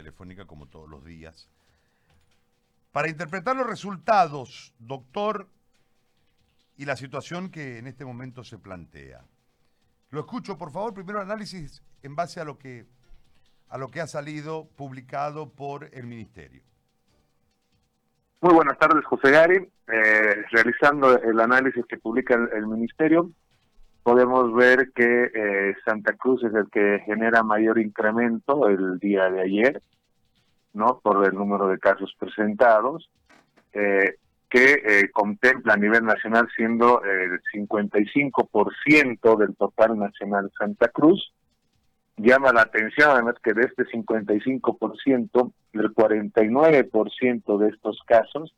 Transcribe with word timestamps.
telefónica 0.00 0.46
como 0.46 0.66
todos 0.66 0.88
los 0.88 1.04
días. 1.04 1.48
Para 2.92 3.08
interpretar 3.08 3.54
los 3.54 3.66
resultados, 3.66 4.74
doctor, 4.78 5.46
y 6.76 6.86
la 6.86 6.96
situación 6.96 7.50
que 7.50 7.78
en 7.78 7.86
este 7.86 8.06
momento 8.06 8.42
se 8.42 8.58
plantea. 8.58 9.22
Lo 10.10 10.20
escucho, 10.20 10.56
por 10.56 10.72
favor, 10.72 10.94
primero 10.94 11.20
análisis 11.20 11.82
en 12.02 12.16
base 12.16 12.40
a 12.40 12.44
lo 12.44 12.58
que 12.58 12.86
a 13.68 13.78
lo 13.78 13.88
que 13.88 14.00
ha 14.00 14.06
salido 14.08 14.66
publicado 14.76 15.50
por 15.50 15.88
el 15.92 16.06
ministerio. 16.06 16.62
Muy 18.40 18.54
buenas 18.54 18.76
tardes, 18.78 19.04
José 19.04 19.30
Gary. 19.30 19.70
Eh, 19.86 20.44
realizando 20.50 21.20
el 21.22 21.38
análisis 21.38 21.84
que 21.86 21.98
publica 21.98 22.34
el, 22.34 22.66
ministerio, 22.66 23.30
podemos 24.02 24.52
ver 24.54 24.90
que 24.94 25.30
eh, 25.34 25.74
Santa 25.84 26.14
Cruz 26.14 26.42
es 26.44 26.54
el 26.54 26.68
que 26.70 27.00
genera 27.06 27.42
mayor 27.42 27.78
incremento 27.78 28.68
el 28.68 28.98
día 28.98 29.30
de 29.30 29.42
ayer, 29.42 29.82
¿no? 30.72 31.00
Por 31.02 31.26
el 31.26 31.34
número 31.34 31.68
de 31.68 31.78
casos 31.78 32.14
presentados, 32.18 33.10
eh, 33.72 34.16
que 34.48 35.08
contempla 35.12 35.74
a 35.74 35.76
nivel 35.76 36.04
nacional 36.04 36.48
siendo 36.56 37.02
el 37.04 37.40
55% 37.54 39.36
del 39.38 39.54
total 39.54 39.96
nacional 39.96 40.50
Santa 40.58 40.88
Cruz 40.88 41.32
llama 42.22 42.52
la 42.52 42.62
atención 42.62 43.10
además 43.10 43.36
que 43.42 43.52
de 43.54 43.62
este 43.62 43.84
55%, 43.86 45.52
el 45.72 45.94
49% 45.94 47.58
de 47.58 47.68
estos 47.68 47.98
casos 48.06 48.54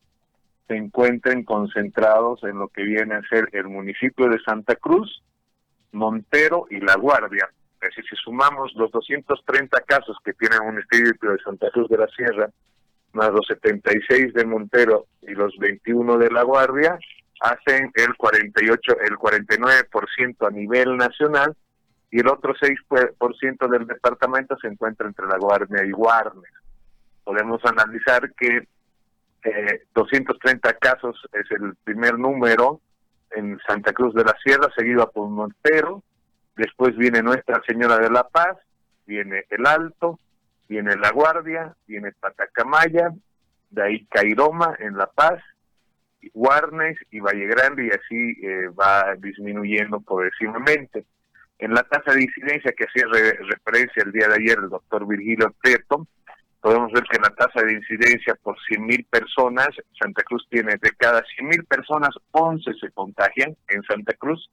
se 0.67 0.75
encuentren 0.75 1.43
concentrados 1.43 2.43
en 2.43 2.59
lo 2.59 2.67
que 2.69 2.83
viene 2.83 3.15
a 3.15 3.21
ser 3.29 3.49
el 3.53 3.67
municipio 3.67 4.27
de 4.29 4.39
Santa 4.39 4.75
Cruz, 4.75 5.23
Montero 6.03 6.67
y 6.69 6.81
La 6.81 6.95
Guardia. 6.95 7.47
Es 7.81 7.89
decir, 7.89 8.03
si 8.09 8.15
sumamos 8.17 8.73
los 8.75 8.91
230 8.91 9.79
casos 9.81 10.17
que 10.23 10.33
tiene 10.33 10.55
el 10.55 10.63
municipio 10.63 11.31
de 11.31 11.39
Santa 11.39 11.69
Cruz 11.71 11.87
de 11.89 11.97
la 11.97 12.07
Sierra, 12.07 12.49
más 13.13 13.29
los 13.31 13.45
76 13.47 14.33
de 14.33 14.45
Montero 14.45 15.05
y 15.21 15.31
los 15.31 15.55
21 15.57 16.17
de 16.17 16.29
La 16.29 16.43
Guardia, 16.43 16.99
hacen 17.39 17.89
el 17.93 18.15
48, 18.17 18.99
el 19.05 19.15
49% 19.15 20.47
a 20.47 20.49
nivel 20.49 20.97
nacional 20.97 21.55
y 22.11 22.19
el 22.19 22.27
otro 22.27 22.53
6% 22.53 23.69
del 23.69 23.87
departamento 23.87 24.57
se 24.61 24.67
encuentra 24.67 25.07
entre 25.07 25.27
La 25.27 25.37
Guardia 25.37 25.85
y 25.85 25.91
Guarnes. 25.91 26.51
Podemos 27.23 27.63
analizar 27.63 28.29
que 28.33 28.67
eh, 29.45 29.83
230 29.93 30.73
casos 30.73 31.15
es 31.31 31.49
el 31.51 31.75
primer 31.83 32.19
número 32.19 32.81
en 33.35 33.59
Santa 33.67 33.93
Cruz 33.93 34.13
de 34.13 34.23
la 34.23 34.35
Sierra, 34.43 34.69
seguido 34.75 35.09
por 35.11 35.29
Montero, 35.29 36.03
después 36.55 36.95
viene 36.97 37.21
Nuestra 37.21 37.61
Señora 37.67 37.97
de 37.97 38.09
la 38.09 38.27
Paz, 38.27 38.57
viene 39.05 39.45
El 39.49 39.65
Alto, 39.65 40.19
viene 40.67 40.95
La 40.95 41.11
Guardia, 41.11 41.75
viene 41.87 42.11
Patacamaya, 42.19 43.11
de 43.69 43.83
ahí 43.83 44.05
Cairoma 44.05 44.75
en 44.79 44.97
La 44.97 45.07
Paz, 45.07 45.41
Guarnes 46.33 46.97
y 47.11 47.19
Valle 47.19 47.47
Grande 47.47 47.85
y 47.85 47.89
así 47.89 48.45
eh, 48.45 48.69
va 48.69 49.15
disminuyendo 49.17 49.99
progresivamente. 49.99 51.05
En 51.59 51.73
la 51.73 51.83
tasa 51.83 52.13
de 52.13 52.23
incidencia 52.23 52.73
que 52.75 52.85
hacía 52.85 53.05
referencia 53.07 54.03
el 54.03 54.11
día 54.11 54.27
de 54.27 54.35
ayer 54.35 54.57
el 54.59 54.69
doctor 54.69 55.07
Virgilio 55.07 55.53
Prieto, 55.61 56.07
podemos 56.63 56.93
ver 56.93 57.03
que 57.03 57.19
la 57.19 57.29
tasa 57.35 57.61
de 57.61 57.73
incidencia 57.73 58.35
por 58.41 58.55
100.000 58.55 59.05
personas, 59.09 59.67
Santa 60.01 60.23
Cruz 60.23 60.47
tiene 60.49 60.77
de 60.81 60.91
cada 60.97 61.21
100.000 61.21 61.67
personas, 61.67 62.11
11 62.31 62.71
se 62.79 62.89
contagian 62.91 63.53
en 63.67 63.83
Santa 63.83 64.13
Cruz, 64.13 64.49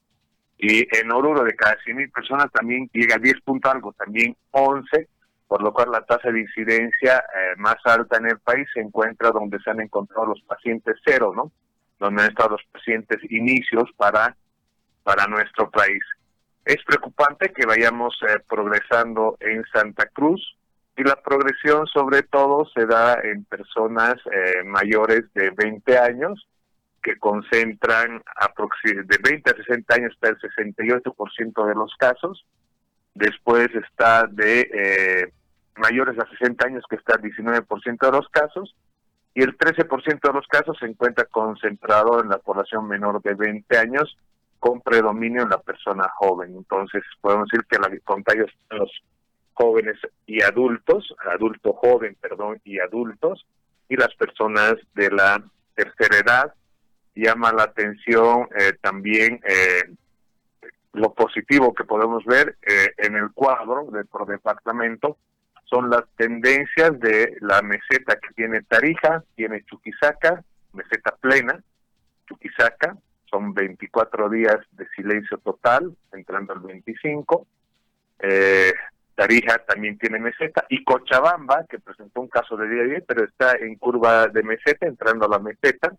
y 0.58 0.80
en 0.98 1.12
Oruro 1.12 1.44
de 1.44 1.54
cada 1.54 1.76
100.000 1.76 2.10
personas 2.10 2.50
también 2.50 2.90
llega 2.92 3.14
a 3.14 3.18
10 3.20 3.40
puntos 3.42 3.72
algo, 3.72 3.92
también 3.92 4.36
11, 4.50 5.08
por 5.46 5.62
lo 5.62 5.72
cual 5.72 5.92
la 5.92 6.04
tasa 6.04 6.32
de 6.32 6.40
incidencia 6.40 7.18
eh, 7.18 7.54
más 7.58 7.76
alta 7.84 8.16
en 8.16 8.26
el 8.26 8.40
país 8.40 8.66
se 8.74 8.80
encuentra 8.80 9.30
donde 9.30 9.60
se 9.60 9.70
han 9.70 9.80
encontrado 9.80 10.26
los 10.26 10.42
pacientes 10.42 10.96
cero, 11.04 11.32
¿no? 11.34 11.52
Donde 12.00 12.22
han 12.22 12.30
estado 12.30 12.56
los 12.56 12.64
pacientes 12.72 13.18
inicios 13.30 13.88
para, 13.96 14.36
para 15.04 15.28
nuestro 15.28 15.70
país. 15.70 16.02
Es 16.64 16.82
preocupante 16.84 17.52
que 17.52 17.66
vayamos 17.66 18.18
eh, 18.28 18.40
progresando 18.48 19.36
en 19.38 19.62
Santa 19.72 20.06
Cruz 20.06 20.56
y 21.00 21.02
la 21.02 21.16
progresión 21.16 21.86
sobre 21.86 22.22
todo 22.24 22.66
se 22.74 22.84
da 22.84 23.18
en 23.22 23.44
personas 23.44 24.16
eh, 24.30 24.62
mayores 24.64 25.22
de 25.32 25.50
20 25.50 25.98
años 25.98 26.46
que 27.02 27.16
concentran 27.16 28.22
de 28.84 29.18
20 29.24 29.50
a 29.50 29.56
60 29.56 29.94
años 29.94 30.12
está 30.12 30.28
el 30.28 30.38
68% 30.38 31.66
de 31.66 31.74
los 31.74 31.94
casos, 31.96 32.44
después 33.14 33.68
está 33.74 34.26
de 34.26 34.60
eh, 34.60 35.32
mayores 35.76 36.18
a 36.18 36.28
60 36.28 36.66
años 36.66 36.84
que 36.90 36.96
está 36.96 37.14
el 37.14 37.22
19% 37.32 37.98
de 37.98 38.12
los 38.12 38.28
casos 38.28 38.76
y 39.32 39.42
el 39.42 39.56
13% 39.56 40.20
de 40.20 40.32
los 40.34 40.46
casos 40.48 40.76
se 40.78 40.84
encuentra 40.84 41.24
concentrado 41.24 42.20
en 42.20 42.28
la 42.28 42.36
población 42.36 42.86
menor 42.86 43.22
de 43.22 43.32
20 43.32 43.78
años 43.78 44.18
con 44.58 44.82
predominio 44.82 45.44
en 45.44 45.48
la 45.48 45.62
persona 45.62 46.10
joven. 46.16 46.54
Entonces, 46.54 47.02
podemos 47.22 47.48
decir 47.50 47.64
que 47.64 47.78
la 47.78 47.88
contagio 48.04 48.44
los 48.68 48.90
jóvenes 49.60 49.98
y 50.26 50.42
adultos, 50.42 51.14
adulto 51.30 51.74
joven, 51.74 52.16
perdón, 52.18 52.60
y 52.64 52.80
adultos, 52.80 53.46
y 53.88 53.96
las 53.96 54.14
personas 54.14 54.74
de 54.94 55.10
la 55.10 55.42
tercera 55.74 56.16
edad. 56.16 56.54
Llama 57.14 57.52
la 57.52 57.64
atención 57.64 58.48
eh, 58.58 58.72
también 58.80 59.40
eh, 59.44 59.82
lo 60.94 61.12
positivo 61.12 61.74
que 61.74 61.84
podemos 61.84 62.24
ver 62.24 62.56
eh, 62.62 62.94
en 62.96 63.16
el 63.16 63.32
cuadro 63.32 63.88
de 63.90 64.04
por 64.04 64.26
departamento 64.26 65.18
son 65.64 65.90
las 65.90 66.04
tendencias 66.16 66.98
de 66.98 67.36
la 67.40 67.60
meseta 67.62 68.16
que 68.16 68.32
tiene 68.34 68.62
Tarija, 68.62 69.22
tiene 69.36 69.64
Chuquisaca, 69.64 70.42
meseta 70.72 71.14
plena, 71.20 71.62
Chuquisaca, 72.26 72.96
son 73.30 73.54
24 73.54 74.28
días 74.30 74.58
de 74.72 74.88
silencio 74.96 75.38
total, 75.38 75.96
entrando 76.12 76.54
al 76.54 76.60
25. 76.60 77.46
Eh, 78.18 78.72
Tarija 79.20 79.58
también 79.66 79.98
tiene 79.98 80.18
meseta 80.18 80.64
y 80.70 80.82
Cochabamba, 80.82 81.66
que 81.68 81.78
presentó 81.78 82.22
un 82.22 82.28
caso 82.28 82.56
de 82.56 82.68
día 82.70 82.82
a 82.82 82.86
día, 82.86 83.02
pero 83.06 83.24
está 83.24 83.52
en 83.58 83.74
curva 83.74 84.28
de 84.28 84.42
meseta, 84.42 84.86
entrando 84.86 85.26
a 85.26 85.28
la 85.28 85.38
meseta. 85.38 85.92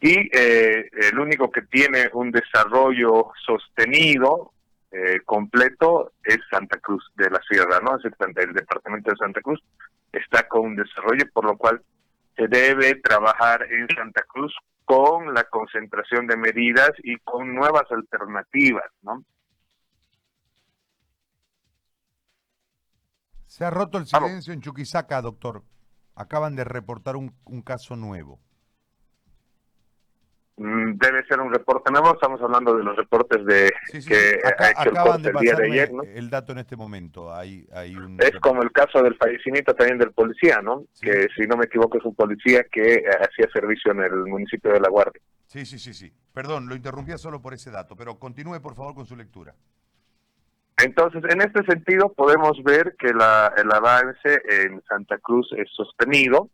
Y 0.00 0.30
eh, 0.32 0.88
el 1.10 1.18
único 1.18 1.50
que 1.50 1.60
tiene 1.60 2.08
un 2.14 2.30
desarrollo 2.30 3.32
sostenido, 3.44 4.52
eh, 4.90 5.20
completo, 5.26 6.12
es 6.24 6.38
Santa 6.50 6.78
Cruz 6.78 7.04
de 7.16 7.28
la 7.28 7.40
Sierra, 7.46 7.80
¿no? 7.82 7.98
Es 7.98 8.04
el 8.06 8.52
departamento 8.54 9.10
de 9.10 9.16
Santa 9.18 9.42
Cruz 9.42 9.62
está 10.12 10.46
con 10.48 10.62
un 10.62 10.76
desarrollo, 10.76 11.24
por 11.32 11.44
lo 11.44 11.56
cual 11.56 11.82
se 12.36 12.48
debe 12.48 12.94
trabajar 12.96 13.66
en 13.70 13.88
Santa 13.94 14.22
Cruz 14.22 14.54
con 14.84 15.32
la 15.34 15.44
concentración 15.44 16.26
de 16.26 16.36
medidas 16.36 16.92
y 17.02 17.16
con 17.18 17.54
nuevas 17.54 17.90
alternativas, 17.90 18.90
Se 23.52 23.66
ha 23.66 23.70
roto 23.70 23.98
el 23.98 24.06
silencio 24.06 24.54
en 24.54 24.62
Chuquisaca, 24.62 25.20
doctor. 25.20 25.62
Acaban 26.14 26.56
de 26.56 26.64
reportar 26.64 27.16
un, 27.16 27.34
caso 27.62 27.96
nuevo. 27.96 28.40
Mm, 30.56 30.96
debe 30.96 31.22
ser 31.26 31.38
un 31.38 31.52
reporte 31.52 31.92
nuevo, 31.92 32.14
estamos 32.14 32.40
hablando 32.40 32.74
de 32.74 32.82
los 32.82 32.96
reportes 32.96 33.44
de 33.44 33.70
que 34.08 34.38
ha 34.42 34.70
hecho 34.70 35.16
el, 35.16 35.36
día 35.38 35.54
de 35.54 35.66
ayer, 35.66 35.92
¿no? 35.92 36.02
El 36.02 36.30
dato 36.30 36.52
en 36.52 36.60
este 36.60 36.76
momento, 36.76 37.34
hay, 37.34 37.68
hay 37.74 37.94
un... 37.94 38.18
Es 38.22 38.32
como 38.40 38.62
el 38.62 38.72
caso 38.72 39.02
del 39.02 39.18
fallecimiento 39.18 39.74
también 39.74 39.98
del 39.98 40.12
policía, 40.12 40.62
¿no? 40.62 40.86
Que 41.02 41.28
si 41.36 41.42
no 41.42 41.58
me 41.58 41.66
equivoco 41.66 41.98
es 41.98 42.04
un 42.06 42.14
policía 42.14 42.64
que 42.72 42.94
eh, 42.94 43.04
hacía 43.20 43.50
servicio 43.52 43.92
en 43.92 44.00
el 44.00 44.16
municipio 44.28 44.72
de 44.72 44.80
La 44.80 44.88
Guardia. 44.88 45.20
Sí, 45.44 45.66
sí, 45.66 45.78
sí, 45.78 45.92
sí. 45.92 46.10
Perdón, 46.32 46.68
lo 46.68 46.74
interrumpía 46.74 47.18
solo 47.18 47.42
por 47.42 47.52
ese 47.52 47.70
dato, 47.70 47.96
pero 47.96 48.18
continúe 48.18 48.62
por 48.62 48.74
favor 48.74 48.94
con 48.94 49.04
su 49.04 49.14
lectura. 49.14 49.54
Entonces, 50.82 51.22
en 51.28 51.40
este 51.40 51.64
sentido 51.64 52.12
podemos 52.12 52.60
ver 52.64 52.96
que 52.98 53.12
la, 53.14 53.52
el 53.56 53.70
avance 53.72 54.42
en 54.48 54.82
Santa 54.88 55.18
Cruz 55.18 55.48
es 55.56 55.70
sostenido, 55.70 56.50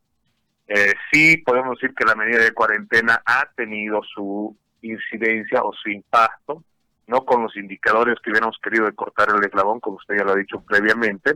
eh, 0.67 0.93
sí 1.11 1.39
podemos 1.39 1.79
decir 1.79 1.95
que 1.95 2.05
la 2.05 2.15
medida 2.15 2.45
de 2.45 2.53
cuarentena 2.53 3.23
ha 3.25 3.49
tenido 3.57 4.03
su 4.03 4.55
incidencia 4.83 5.63
o 5.63 5.73
su 5.73 5.89
impacto, 5.89 6.63
no 7.07 7.25
con 7.25 7.43
los 7.43 7.57
indicadores 7.57 8.17
que 8.23 8.31
hubiéramos 8.31 8.59
querido 8.63 8.95
cortar 8.95 9.29
el 9.31 9.43
eslabón, 9.43 9.81
como 9.81 9.97
usted 9.97 10.17
ya 10.19 10.25
lo 10.25 10.33
ha 10.33 10.37
dicho 10.37 10.61
previamente, 10.61 11.33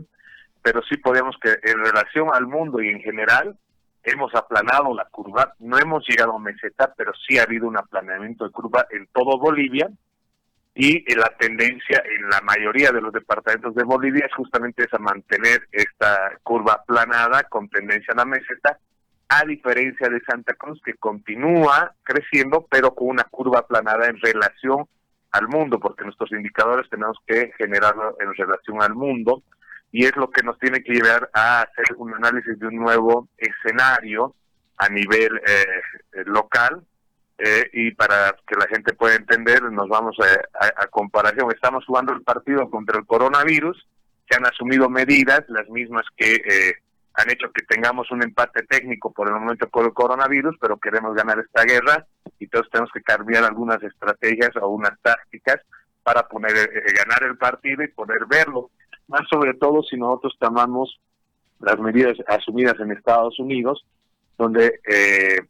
pero 0.60 0.82
sí 0.82 0.98
podemos 0.98 1.36
que 1.40 1.48
en 1.62 1.78
relación 1.78 2.28
al 2.30 2.46
mundo 2.46 2.82
y 2.82 2.88
en 2.88 3.00
general 3.00 3.56
hemos 4.02 4.34
aplanado 4.34 4.94
la 4.94 5.06
curva, 5.06 5.54
no 5.60 5.78
hemos 5.78 6.06
llegado 6.06 6.36
a 6.36 6.38
meseta, 6.38 6.92
pero 6.94 7.12
sí 7.26 7.38
ha 7.38 7.44
habido 7.44 7.66
un 7.66 7.78
aplanamiento 7.78 8.44
de 8.44 8.50
curva 8.50 8.86
en 8.90 9.06
todo 9.14 9.38
Bolivia 9.38 9.88
y 10.74 11.14
la 11.14 11.28
tendencia 11.38 12.02
en 12.04 12.30
la 12.30 12.40
mayoría 12.40 12.90
de 12.92 13.02
los 13.02 13.12
departamentos 13.12 13.74
de 13.74 13.84
Bolivia 13.84 14.26
es 14.26 14.34
justamente 14.34 14.84
esa 14.84 14.98
mantener 14.98 15.68
esta 15.70 16.32
curva 16.42 16.74
aplanada 16.74 17.42
con 17.44 17.68
tendencia 17.68 18.14
a 18.14 18.16
la 18.16 18.24
meseta 18.24 18.78
a 19.28 19.44
diferencia 19.44 20.08
de 20.08 20.20
Santa 20.20 20.54
Cruz, 20.54 20.80
que 20.84 20.94
continúa 20.94 21.94
creciendo, 22.02 22.66
pero 22.70 22.94
con 22.94 23.08
una 23.08 23.24
curva 23.24 23.60
aplanada 23.60 24.06
en 24.06 24.18
relación 24.20 24.86
al 25.30 25.48
mundo, 25.48 25.78
porque 25.80 26.04
nuestros 26.04 26.32
indicadores 26.32 26.88
tenemos 26.90 27.16
que 27.26 27.50
generarlo 27.56 28.16
en 28.20 28.34
relación 28.34 28.82
al 28.82 28.94
mundo. 28.94 29.42
y 29.94 30.06
es 30.06 30.16
lo 30.16 30.30
que 30.30 30.42
nos 30.42 30.58
tiene 30.58 30.82
que 30.82 30.94
llevar 30.94 31.28
a 31.34 31.62
hacer 31.62 31.96
un 31.98 32.14
análisis 32.14 32.58
de 32.58 32.66
un 32.66 32.76
nuevo 32.76 33.28
escenario 33.36 34.34
a 34.78 34.88
nivel 34.88 35.38
eh, 35.46 36.24
local 36.24 36.82
eh, 37.44 37.68
y 37.72 37.90
para 37.92 38.36
que 38.46 38.54
la 38.54 38.68
gente 38.68 38.94
pueda 38.94 39.16
entender, 39.16 39.62
nos 39.64 39.88
vamos 39.88 40.16
a, 40.20 40.82
a, 40.82 40.86
comparación. 40.86 41.50
Estamos 41.50 41.84
jugando 41.84 42.12
el 42.12 42.22
partido 42.22 42.70
contra 42.70 42.96
el 42.96 43.04
coronavirus, 43.04 43.84
se 44.28 44.36
han 44.36 44.46
asumido 44.46 44.88
medidas, 44.88 45.42
las 45.48 45.68
mismas 45.68 46.04
que 46.16 46.34
eh, 46.34 46.74
han 47.14 47.30
hecho 47.30 47.50
que 47.52 47.64
tengamos 47.64 48.12
un 48.12 48.22
empate 48.22 48.62
técnico 48.62 49.12
por 49.12 49.26
el 49.26 49.34
momento 49.34 49.68
con 49.70 49.86
el 49.86 49.92
coronavirus, 49.92 50.56
pero 50.60 50.76
queremos 50.76 51.16
ganar 51.16 51.40
esta 51.40 51.64
guerra 51.64 52.06
y 52.38 52.46
todos 52.46 52.70
tenemos 52.70 52.92
que 52.92 53.02
cambiar 53.02 53.42
algunas 53.42 53.82
estrategias 53.82 54.50
o 54.60 54.68
unas 54.68 54.96
tácticas 55.02 55.56
para 56.04 56.28
poner 56.28 56.56
eh, 56.56 56.94
ganar 56.96 57.24
el 57.24 57.36
partido 57.36 57.82
y 57.82 57.88
poder 57.88 58.24
verlo. 58.28 58.70
Más 59.08 59.22
sobre 59.28 59.54
todo 59.54 59.82
si 59.82 59.96
nosotros 59.96 60.36
tomamos 60.38 61.00
las 61.58 61.76
medidas 61.80 62.16
asumidas 62.28 62.78
en 62.78 62.92
Estados 62.92 63.36
Unidos, 63.40 63.84
donde 64.38 64.80
eh, 64.88 65.40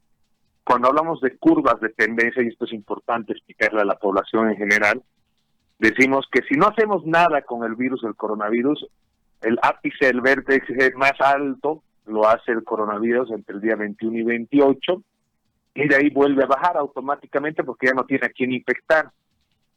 cuando 0.64 0.88
hablamos 0.88 1.20
de 1.20 1.36
curvas 1.36 1.80
de 1.80 1.90
tendencia, 1.90 2.42
y 2.42 2.48
esto 2.48 2.64
es 2.64 2.72
importante 2.72 3.32
explicarle 3.32 3.80
a 3.80 3.84
la 3.84 3.96
población 3.96 4.50
en 4.50 4.56
general, 4.56 5.02
decimos 5.78 6.26
que 6.30 6.42
si 6.48 6.54
no 6.54 6.68
hacemos 6.68 7.04
nada 7.04 7.42
con 7.42 7.64
el 7.64 7.74
virus, 7.74 8.04
el 8.04 8.14
coronavirus, 8.14 8.86
el 9.42 9.58
ápice, 9.62 10.08
el 10.08 10.20
vértice 10.20 10.92
más 10.96 11.20
alto 11.20 11.82
lo 12.06 12.28
hace 12.28 12.52
el 12.52 12.64
coronavirus 12.64 13.30
entre 13.30 13.56
el 13.56 13.60
día 13.60 13.76
21 13.76 14.18
y 14.18 14.22
28, 14.22 15.02
y 15.74 15.88
de 15.88 15.96
ahí 15.96 16.10
vuelve 16.10 16.44
a 16.44 16.46
bajar 16.46 16.76
automáticamente 16.76 17.64
porque 17.64 17.86
ya 17.86 17.94
no 17.94 18.04
tiene 18.04 18.26
a 18.26 18.30
quién 18.30 18.52
infectar. 18.52 19.10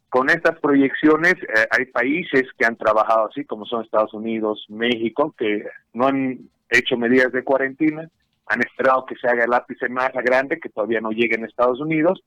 Con 0.08 0.30
estas 0.30 0.58
proyecciones 0.60 1.34
eh, 1.34 1.66
hay 1.70 1.86
países 1.86 2.44
que 2.56 2.64
han 2.64 2.76
trabajado 2.76 3.28
así, 3.28 3.44
como 3.44 3.64
son 3.64 3.84
Estados 3.84 4.14
Unidos, 4.14 4.64
México, 4.68 5.34
que 5.36 5.64
no 5.92 6.06
han 6.06 6.48
hecho 6.70 6.96
medidas 6.96 7.32
de 7.32 7.44
cuarentena, 7.44 8.08
han 8.46 8.60
esperado 8.60 9.06
que 9.06 9.16
se 9.16 9.28
haga 9.28 9.44
el 9.44 9.52
ápice 9.52 9.88
más 9.88 10.12
grande, 10.12 10.60
que 10.60 10.68
todavía 10.68 11.00
no 11.00 11.10
llegue 11.10 11.34
en 11.34 11.44
Estados 11.44 11.80
Unidos, 11.80 12.22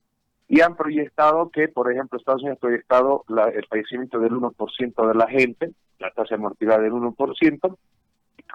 y 0.47 0.61
han 0.61 0.75
proyectado 0.75 1.49
que, 1.49 1.67
por 1.67 1.91
ejemplo, 1.91 2.17
Estados 2.17 2.41
Unidos 2.41 2.57
ha 2.57 2.61
proyectado 2.61 3.23
el 3.53 3.65
fallecimiento 3.67 4.19
del 4.19 4.31
1% 4.31 5.07
de 5.07 5.15
la 5.15 5.27
gente, 5.27 5.71
la 5.99 6.11
tasa 6.11 6.35
de 6.35 6.41
mortalidad 6.41 6.81
del 6.81 6.91
1%, 6.91 7.77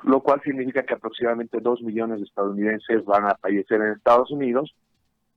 lo 0.03 0.21
cual 0.21 0.43
significa 0.43 0.83
que 0.83 0.95
aproximadamente 0.95 1.61
2 1.61 1.83
millones 1.83 2.19
de 2.19 2.25
estadounidenses 2.25 3.05
van 3.05 3.27
a 3.27 3.37
fallecer 3.37 3.81
en 3.81 3.93
Estados 3.93 4.31
Unidos. 4.31 4.75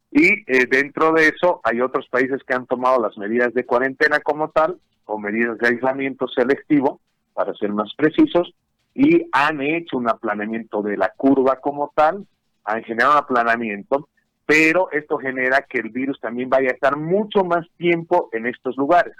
Y 0.10 0.32
eh, 0.48 0.66
dentro 0.70 1.12
de 1.14 1.28
eso 1.28 1.62
hay 1.64 1.80
otros 1.80 2.08
países 2.10 2.42
que 2.44 2.56
han 2.56 2.66
tomado 2.66 3.00
las 3.02 3.18
medidas 3.18 3.54
de 3.54 3.66
cuarentena 3.66 4.20
como 4.20 4.50
tal, 4.50 4.80
o 5.06 5.20
medidas 5.20 5.58
de 5.60 5.68
aislamiento 5.68 6.28
selectivo, 6.28 7.00
para 7.34 7.54
ser 7.54 7.72
más 7.72 7.94
precisos, 7.96 8.54
y 8.98 9.30
han 9.32 9.62
hecho 9.62 9.96
un 9.96 10.10
aplanamiento 10.10 10.82
de 10.82 10.98
la 10.98 11.14
curva 11.16 11.58
como 11.58 11.94
tal, 11.96 12.26
han 12.64 12.84
generado 12.84 13.14
un 13.14 13.20
aplanamiento, 13.20 14.10
pero 14.44 14.90
esto 14.92 15.20
genera 15.20 15.68
que 15.70 15.78
el 15.78 15.90
virus 15.90 16.20
también 16.20 16.50
vaya 16.50 16.70
a 16.70 16.74
estar 16.74 16.98
mucho 16.98 17.44
más 17.44 17.64
tiempo 17.78 18.30
en 18.32 18.48
estos 18.48 18.76
lugares. 18.76 19.14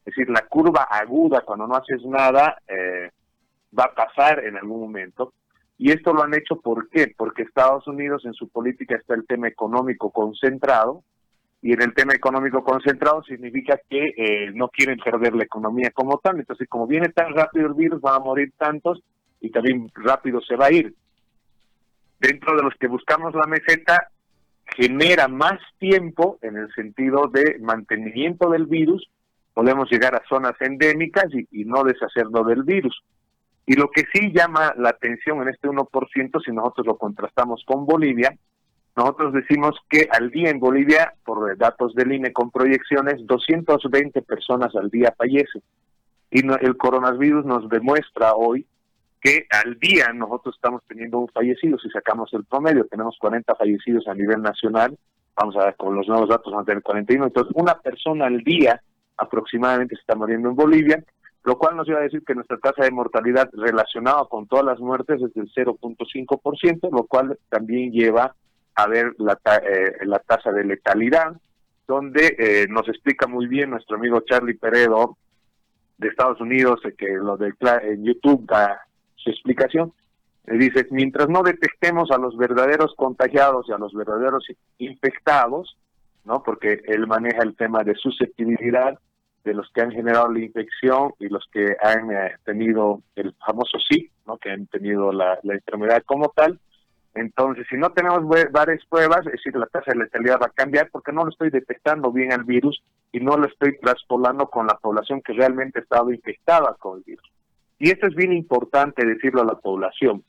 Es 0.00 0.06
decir, 0.06 0.28
la 0.28 0.44
curva 0.48 0.88
aguda 0.90 1.42
cuando 1.42 1.68
no 1.68 1.76
haces 1.76 2.04
nada 2.04 2.58
eh, 2.66 3.10
va 3.78 3.84
a 3.84 3.94
pasar 3.94 4.44
en 4.44 4.56
algún 4.56 4.80
momento. 4.80 5.34
Y 5.78 5.92
esto 5.92 6.12
lo 6.12 6.24
han 6.24 6.34
hecho 6.34 6.56
¿por 6.60 6.88
qué? 6.88 7.14
Porque 7.16 7.42
Estados 7.42 7.86
Unidos 7.86 8.24
en 8.24 8.34
su 8.34 8.48
política 8.48 8.96
está 8.96 9.14
el 9.14 9.24
tema 9.28 9.46
económico 9.46 10.10
concentrado, 10.10 11.04
y 11.62 11.72
en 11.72 11.80
el 11.80 11.94
tema 11.94 12.12
económico 12.12 12.64
concentrado 12.64 13.22
significa 13.22 13.80
que 13.88 14.12
eh, 14.16 14.50
no 14.52 14.68
quieren 14.68 14.98
perder 14.98 15.34
la 15.34 15.44
economía 15.44 15.92
como 15.92 16.18
tal. 16.18 16.40
Entonces, 16.40 16.68
como 16.68 16.88
viene 16.88 17.10
tan 17.10 17.32
rápido 17.32 17.68
el 17.68 17.74
virus, 17.74 18.00
van 18.00 18.16
a 18.16 18.24
morir 18.24 18.52
tantos 18.58 19.00
y 19.40 19.50
también 19.50 19.88
rápido 19.94 20.40
se 20.40 20.56
va 20.56 20.66
a 20.66 20.72
ir. 20.72 20.92
Dentro 22.18 22.56
de 22.56 22.64
los 22.64 22.74
que 22.74 22.88
buscamos 22.88 23.32
la 23.34 23.46
meseta, 23.46 24.08
genera 24.76 25.28
más 25.28 25.60
tiempo 25.78 26.38
en 26.42 26.56
el 26.56 26.72
sentido 26.74 27.28
de 27.28 27.58
mantenimiento 27.60 28.50
del 28.50 28.66
virus, 28.66 29.08
podemos 29.54 29.88
llegar 29.88 30.16
a 30.16 30.22
zonas 30.28 30.54
endémicas 30.60 31.26
y, 31.32 31.64
no 31.64 31.84
deshacerlo 31.84 32.42
del 32.42 32.64
virus. 32.64 33.04
Y 33.66 33.74
lo 33.74 33.88
que 33.88 34.04
sí 34.12 34.32
llama 34.32 34.74
la 34.76 34.88
atención 34.88 35.42
en 35.42 35.48
este 35.48 35.68
1%, 35.68 36.44
si 36.44 36.52
nosotros 36.52 36.86
lo 36.86 36.96
contrastamos 36.96 37.62
con 37.64 37.86
Bolivia, 37.86 38.34
nosotros 38.96 39.32
decimos 39.32 39.74
que 39.88 40.08
al 40.10 40.30
día 40.30 40.50
en 40.50 40.60
Bolivia, 40.60 41.14
por 41.24 41.56
datos 41.56 41.94
del 41.94 42.12
INE 42.12 42.32
con 42.32 42.50
proyecciones, 42.50 43.26
220 43.26 44.20
personas 44.22 44.74
al 44.76 44.90
día 44.90 45.14
fallecen. 45.16 45.62
Y 46.30 46.40
el 46.46 46.76
coronavirus 46.76 47.44
nos 47.44 47.68
demuestra 47.68 48.34
hoy 48.34 48.66
que 49.20 49.46
al 49.50 49.78
día 49.78 50.12
nosotros 50.12 50.56
estamos 50.56 50.82
teniendo 50.88 51.18
un 51.20 51.28
fallecido, 51.28 51.78
si 51.78 51.88
sacamos 51.90 52.32
el 52.34 52.44
promedio, 52.44 52.86
tenemos 52.86 53.16
40 53.18 53.54
fallecidos 53.54 54.08
a 54.08 54.14
nivel 54.14 54.42
nacional, 54.42 54.98
vamos 55.36 55.56
a 55.56 55.66
ver 55.66 55.76
con 55.76 55.94
los 55.94 56.08
nuevos 56.08 56.28
datos 56.28 56.52
a 56.52 56.64
tener 56.64 56.82
41, 56.82 57.26
entonces 57.26 57.52
una 57.54 57.78
persona 57.78 58.26
al 58.26 58.38
día 58.38 58.82
aproximadamente 59.16 59.94
se 59.94 60.00
está 60.00 60.16
muriendo 60.16 60.48
en 60.48 60.56
Bolivia, 60.56 61.04
lo 61.44 61.56
cual 61.56 61.76
nos 61.76 61.88
iba 61.88 61.98
a 61.98 62.02
decir 62.02 62.22
que 62.26 62.34
nuestra 62.34 62.58
tasa 62.58 62.82
de 62.82 62.90
mortalidad 62.90 63.48
relacionada 63.52 64.24
con 64.24 64.48
todas 64.48 64.64
las 64.64 64.80
muertes 64.80 65.22
es 65.22 65.32
del 65.34 65.50
0.5%, 65.52 66.90
lo 66.90 67.04
cual 67.04 67.38
también 67.48 67.92
lleva 67.92 68.34
a 68.74 68.86
ver 68.86 69.14
la, 69.18 69.38
eh, 69.62 70.04
la 70.04 70.18
tasa 70.20 70.50
de 70.52 70.64
letalidad, 70.64 71.32
donde 71.86 72.36
eh, 72.38 72.66
nos 72.68 72.88
explica 72.88 73.26
muy 73.26 73.46
bien 73.46 73.70
nuestro 73.70 73.96
amigo 73.96 74.20
Charlie 74.20 74.54
Peredo 74.54 75.16
de 75.98 76.08
Estados 76.08 76.40
Unidos, 76.40 76.80
que 76.96 77.08
lo 77.14 77.36
de 77.36 77.52
en 77.82 78.04
YouTube 78.04 78.46
da 78.46 78.80
su 79.16 79.30
explicación. 79.30 79.92
Dice, 80.44 80.88
mientras 80.90 81.28
no 81.28 81.42
detectemos 81.42 82.10
a 82.10 82.18
los 82.18 82.36
verdaderos 82.36 82.94
contagiados 82.96 83.66
y 83.68 83.72
a 83.72 83.78
los 83.78 83.92
verdaderos 83.94 84.44
infectados, 84.78 85.78
¿no? 86.24 86.42
Porque 86.42 86.80
él 86.86 87.06
maneja 87.06 87.42
el 87.42 87.54
tema 87.56 87.84
de 87.84 87.94
susceptibilidad 87.94 88.98
de 89.44 89.54
los 89.54 89.70
que 89.72 89.82
han 89.82 89.90
generado 89.90 90.30
la 90.30 90.40
infección 90.40 91.14
y 91.18 91.28
los 91.28 91.44
que 91.52 91.76
han 91.80 92.10
eh, 92.12 92.32
tenido 92.44 93.02
el 93.16 93.34
famoso 93.44 93.78
sí, 93.88 94.10
¿no? 94.26 94.36
Que 94.38 94.50
han 94.50 94.66
tenido 94.66 95.12
la, 95.12 95.38
enfermedad 95.42 96.02
como 96.04 96.32
tal. 96.34 96.58
Entonces, 97.14 97.66
si 97.68 97.76
no 97.76 97.90
tenemos 97.90 98.22
varias 98.50 98.84
pruebas, 98.86 99.26
es 99.26 99.32
decir, 99.32 99.54
la 99.54 99.66
tasa 99.66 99.92
de 99.92 99.98
letalidad 99.98 100.40
va 100.40 100.46
a 100.46 100.50
cambiar 100.50 100.88
porque 100.90 101.12
no 101.12 101.24
lo 101.24 101.30
estoy 101.30 101.50
detectando 101.50 102.10
bien 102.10 102.32
al 102.32 102.44
virus 102.44 102.82
y 103.12 103.20
no 103.20 103.36
lo 103.36 103.46
estoy 103.46 103.78
traspolando 103.78 104.46
con 104.48 104.66
la 104.66 104.78
población 104.78 105.20
que 105.20 105.34
realmente 105.34 105.78
ha 105.78 105.82
estado 105.82 106.10
infectada 106.10 106.74
con 106.78 106.98
el 106.98 107.04
virus. 107.04 107.30
Y 107.78 107.90
esto 107.90 108.06
es 108.06 108.14
bien 108.14 108.32
importante 108.32 109.04
decirlo 109.04 109.42
a 109.42 109.46
la 109.46 109.56
población. 109.56 110.24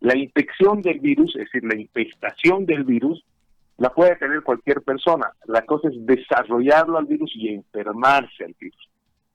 La 0.00 0.16
infección 0.16 0.80
del 0.80 1.00
virus, 1.00 1.34
es 1.36 1.46
decir, 1.46 1.64
la 1.64 1.76
infestación 1.76 2.66
del 2.66 2.84
virus, 2.84 3.24
la 3.78 3.90
puede 3.90 4.14
tener 4.16 4.42
cualquier 4.42 4.82
persona. 4.82 5.32
La 5.46 5.62
cosa 5.62 5.88
es 5.88 5.94
desarrollarlo 6.06 6.98
al 6.98 7.06
virus 7.06 7.32
y 7.34 7.48
enfermarse 7.48 8.44
al 8.44 8.54
virus. 8.60 8.88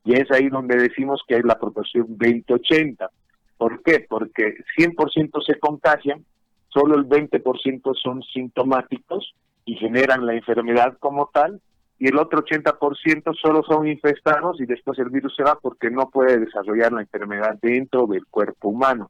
Y 0.05 0.13
es 0.13 0.29
ahí 0.31 0.50
donde 0.50 0.77
decimos 0.77 1.22
que 1.27 1.36
hay 1.36 1.41
la 1.43 1.60
proporción 1.60 2.17
20-80. 2.17 3.10
¿Por 3.57 3.81
qué? 3.83 4.05
Porque 4.07 4.55
100% 4.77 5.45
se 5.45 5.60
contagian, 5.60 6.25
solo 6.73 6.95
el 6.95 7.07
20% 7.07 7.95
son 8.01 8.23
sintomáticos 8.23 9.33
y 9.65 9.75
generan 9.75 10.25
la 10.25 10.33
enfermedad 10.33 10.97
como 10.99 11.29
tal, 11.33 11.61
y 11.99 12.07
el 12.07 12.17
otro 12.17 12.43
80% 12.43 13.33
solo 13.39 13.63
son 13.63 13.87
infestados 13.87 14.59
y 14.59 14.65
después 14.65 14.99
el 14.99 15.09
virus 15.09 15.35
se 15.35 15.43
va 15.43 15.57
porque 15.61 15.89
no 15.89 16.09
puede 16.09 16.39
desarrollar 16.39 16.91
la 16.91 17.01
enfermedad 17.01 17.57
dentro 17.61 18.07
del 18.07 18.25
cuerpo 18.25 18.69
humano. 18.69 19.09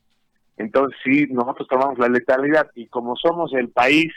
Entonces, 0.58 1.00
si 1.04 1.26
nosotros 1.28 1.68
tomamos 1.68 1.98
la 1.98 2.10
letalidad 2.10 2.70
y 2.76 2.88
como 2.88 3.16
somos 3.16 3.52
el 3.54 3.70
país 3.70 4.14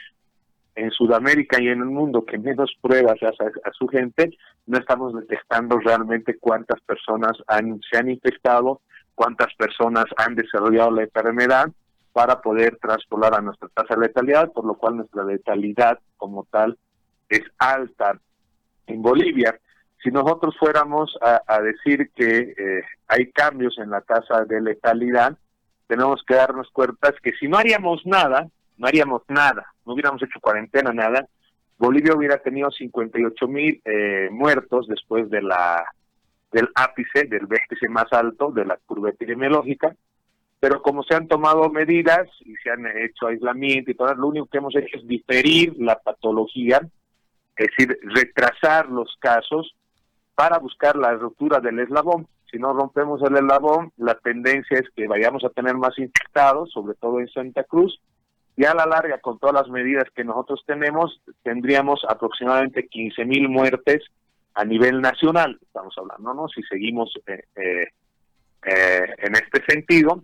en 0.75 0.91
Sudamérica 0.91 1.59
y 1.59 1.69
en 1.69 1.79
el 1.79 1.85
mundo 1.85 2.23
que 2.23 2.37
menos 2.37 2.71
pruebas 2.79 3.15
hace 3.23 3.45
a, 3.45 3.71
su 3.71 3.87
gente, 3.87 4.37
no 4.67 4.77
estamos 4.77 5.15
detectando 5.15 5.79
realmente 5.79 6.37
cuántas 6.37 6.79
personas 6.81 7.31
han, 7.47 7.79
se 7.89 7.97
han 7.97 8.11
infectado, 8.11 8.81
cuántas 9.15 9.51
personas 9.55 10.05
han 10.17 10.35
desarrollado 10.35 10.91
la 10.91 11.03
enfermedad 11.03 11.71
para 12.17 12.41
poder 12.41 12.79
traspolar 12.81 13.35
a 13.35 13.41
nuestra 13.41 13.69
tasa 13.69 13.93
de 13.93 14.07
letalidad, 14.07 14.51
por 14.51 14.65
lo 14.65 14.73
cual 14.73 14.95
nuestra 14.97 15.23
letalidad 15.23 15.99
como 16.17 16.47
tal 16.49 16.75
es 17.29 17.43
alta 17.59 18.19
en 18.87 19.03
Bolivia. 19.03 19.59
Si 20.01 20.09
nosotros 20.09 20.55
fuéramos 20.57 21.15
a, 21.21 21.61
decir 21.61 22.09
que 22.15 22.55
eh, 22.57 22.81
hay 23.07 23.31
cambios 23.31 23.77
en 23.77 23.91
la 23.91 24.01
tasa 24.01 24.45
de 24.45 24.59
letalidad, 24.61 25.37
tenemos 25.85 26.23
que 26.27 26.33
darnos 26.33 26.67
cuenta 26.73 27.13
que 27.21 27.33
si 27.33 27.47
no 27.47 27.59
haríamos 27.59 28.03
nada, 28.03 28.47
no 28.77 28.87
haríamos 28.87 29.21
nada, 29.27 29.71
no 29.85 29.93
hubiéramos 29.93 30.23
hecho 30.23 30.39
cuarentena, 30.41 30.91
nada, 30.91 31.27
Bolivia 31.77 32.15
hubiera 32.15 32.39
tenido 32.39 32.71
58 32.71 33.47
mil 33.47 33.79
eh, 33.85 34.29
muertos 34.31 34.87
después 34.87 35.29
de 35.29 35.43
la 35.43 35.85
del 36.51 36.67
ápice, 36.73 37.25
del 37.25 37.45
vértice 37.45 37.87
más 37.89 38.11
alto 38.11 38.49
de 38.49 38.65
la 38.65 38.79
curva 38.87 39.11
epidemiológica, 39.11 39.95
pero 40.59 40.81
como 40.81 41.03
se 41.03 41.15
han 41.15 41.27
tomado 41.27 41.69
medidas 41.69 42.27
y 42.41 42.55
se 42.57 42.71
han 42.71 42.85
hecho 42.87 43.27
aislamiento 43.27 43.91
y 43.91 43.95
todo, 43.95 44.13
lo 44.15 44.27
único 44.27 44.47
que 44.47 44.57
hemos 44.57 44.75
hecho 44.75 44.97
es 44.97 45.07
diferir 45.07 45.75
la 45.77 45.99
patología 45.99 46.81
es 47.57 47.67
decir, 47.75 47.99
retrasar 48.03 48.87
los 48.89 49.15
casos 49.19 49.75
para 50.35 50.59
buscar 50.59 50.95
la 50.95 51.13
ruptura 51.13 51.59
del 51.59 51.79
eslabón. 51.79 52.27
Si 52.51 52.57
no 52.57 52.71
rompemos 52.71 53.21
el 53.23 53.35
eslabón, 53.35 53.91
la 53.97 54.15
tendencia 54.15 54.79
es 54.79 54.85
que 54.95 55.07
vayamos 55.07 55.43
a 55.43 55.49
tener 55.49 55.75
más 55.75 55.97
infectados, 55.97 56.71
sobre 56.71 56.93
todo 56.95 57.19
en 57.19 57.27
Santa 57.29 57.63
Cruz, 57.63 57.99
y 58.55 58.65
a 58.65 58.73
la 58.73 58.85
larga, 58.85 59.19
con 59.19 59.37
todas 59.39 59.53
las 59.53 59.69
medidas 59.69 60.05
que 60.15 60.23
nosotros 60.23 60.63
tenemos, 60.65 61.21
tendríamos 61.43 62.01
aproximadamente 62.07 62.87
15 62.87 63.25
mil 63.25 63.49
muertes 63.49 64.03
a 64.53 64.65
nivel 64.65 65.01
nacional, 65.01 65.59
estamos 65.61 65.93
hablando, 65.97 66.33
¿no? 66.33 66.47
Si 66.47 66.63
seguimos 66.63 67.13
eh, 67.27 67.43
eh, 67.55 67.87
eh, 68.65 69.13
en 69.17 69.35
este 69.35 69.63
sentido, 69.67 70.23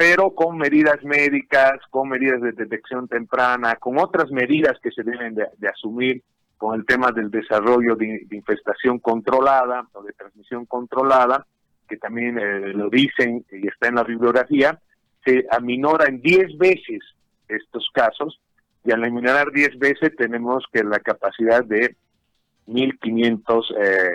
pero 0.00 0.30
con 0.30 0.56
medidas 0.56 1.04
médicas, 1.04 1.72
con 1.90 2.08
medidas 2.08 2.40
de 2.40 2.52
detección 2.52 3.06
temprana, 3.06 3.76
con 3.76 3.98
otras 3.98 4.30
medidas 4.30 4.78
que 4.82 4.90
se 4.92 5.02
deben 5.02 5.34
de, 5.34 5.68
asumir 5.68 6.22
con 6.56 6.74
el 6.74 6.86
tema 6.86 7.12
del 7.12 7.30
desarrollo 7.30 7.96
de, 7.96 8.26
infestación 8.30 8.98
controlada 8.98 9.86
o 9.92 10.02
de 10.02 10.14
transmisión 10.14 10.64
controlada, 10.64 11.46
que 11.86 11.98
también 11.98 12.38
eh, 12.38 12.72
lo 12.72 12.88
dicen 12.88 13.44
y 13.52 13.68
está 13.68 13.88
en 13.88 13.96
la 13.96 14.04
bibliografía, 14.04 14.80
se 15.22 15.44
aminora 15.50 16.06
en 16.06 16.22
10 16.22 16.56
veces 16.56 17.00
estos 17.46 17.86
casos 17.92 18.40
y 18.82 18.92
al 18.92 19.04
aminorar 19.04 19.52
10 19.52 19.78
veces 19.78 20.16
tenemos 20.16 20.64
que 20.72 20.82
la 20.82 21.00
capacidad 21.00 21.62
de 21.62 21.94
1.500 22.68 23.64
eh, 23.78 24.14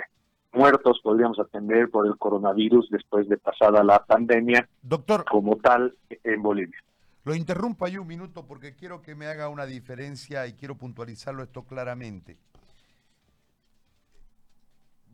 muertos 0.56 1.00
podríamos 1.02 1.38
atender 1.38 1.90
por 1.90 2.06
el 2.06 2.16
coronavirus 2.16 2.88
después 2.90 3.28
de 3.28 3.36
pasada 3.36 3.84
la 3.84 4.04
pandemia 4.04 4.68
Doctor, 4.82 5.24
como 5.24 5.56
tal 5.56 5.94
en 6.08 6.42
Bolivia. 6.42 6.78
Lo 7.24 7.34
interrumpo 7.34 7.84
ahí 7.84 7.98
un 7.98 8.06
minuto 8.06 8.46
porque 8.46 8.74
quiero 8.74 9.02
que 9.02 9.14
me 9.14 9.26
haga 9.26 9.48
una 9.48 9.66
diferencia 9.66 10.46
y 10.46 10.54
quiero 10.54 10.76
puntualizarlo 10.76 11.42
esto 11.42 11.64
claramente. 11.64 12.38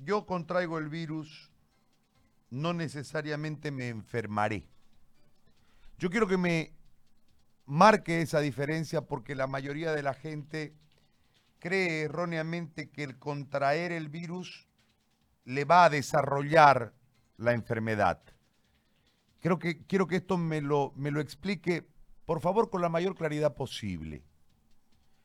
Yo 0.05 0.27
contraigo 0.27 0.79
el 0.79 0.89
virus, 0.89 1.51
no 2.51 2.73
necesariamente 2.73 3.71
me 3.71 3.89
enfermaré. 3.89 4.65
Yo 5.99 6.11
quiero 6.11 6.27
que 6.27 6.37
me 6.37 6.73
marque 7.67 8.21
esa 8.21 8.41
diferencia 8.41 9.03
porque 9.03 9.35
la 9.35 9.47
mayoría 9.47 9.93
de 9.93 10.03
la 10.03 10.15
gente 10.15 10.75
cree 11.61 12.03
erróneamente 12.03 12.91
que 12.91 13.05
el 13.05 13.19
contraer 13.19 13.93
el 13.93 14.09
virus 14.09 14.69
le 15.45 15.65
va 15.65 15.85
a 15.85 15.91
desarrollar 15.91 16.93
la 17.37 17.53
enfermedad. 17.53 18.23
Creo 19.41 19.59
que, 19.59 19.85
quiero 19.87 20.07
que 20.07 20.17
esto 20.17 20.39
me 20.39 20.61
lo, 20.61 20.93
me 20.97 21.11
lo 21.11 21.21
explique, 21.21 21.87
por 22.25 22.41
favor, 22.41 22.71
con 22.71 22.81
la 22.81 22.89
mayor 22.89 23.15
claridad 23.15 23.55
posible. 23.55 24.23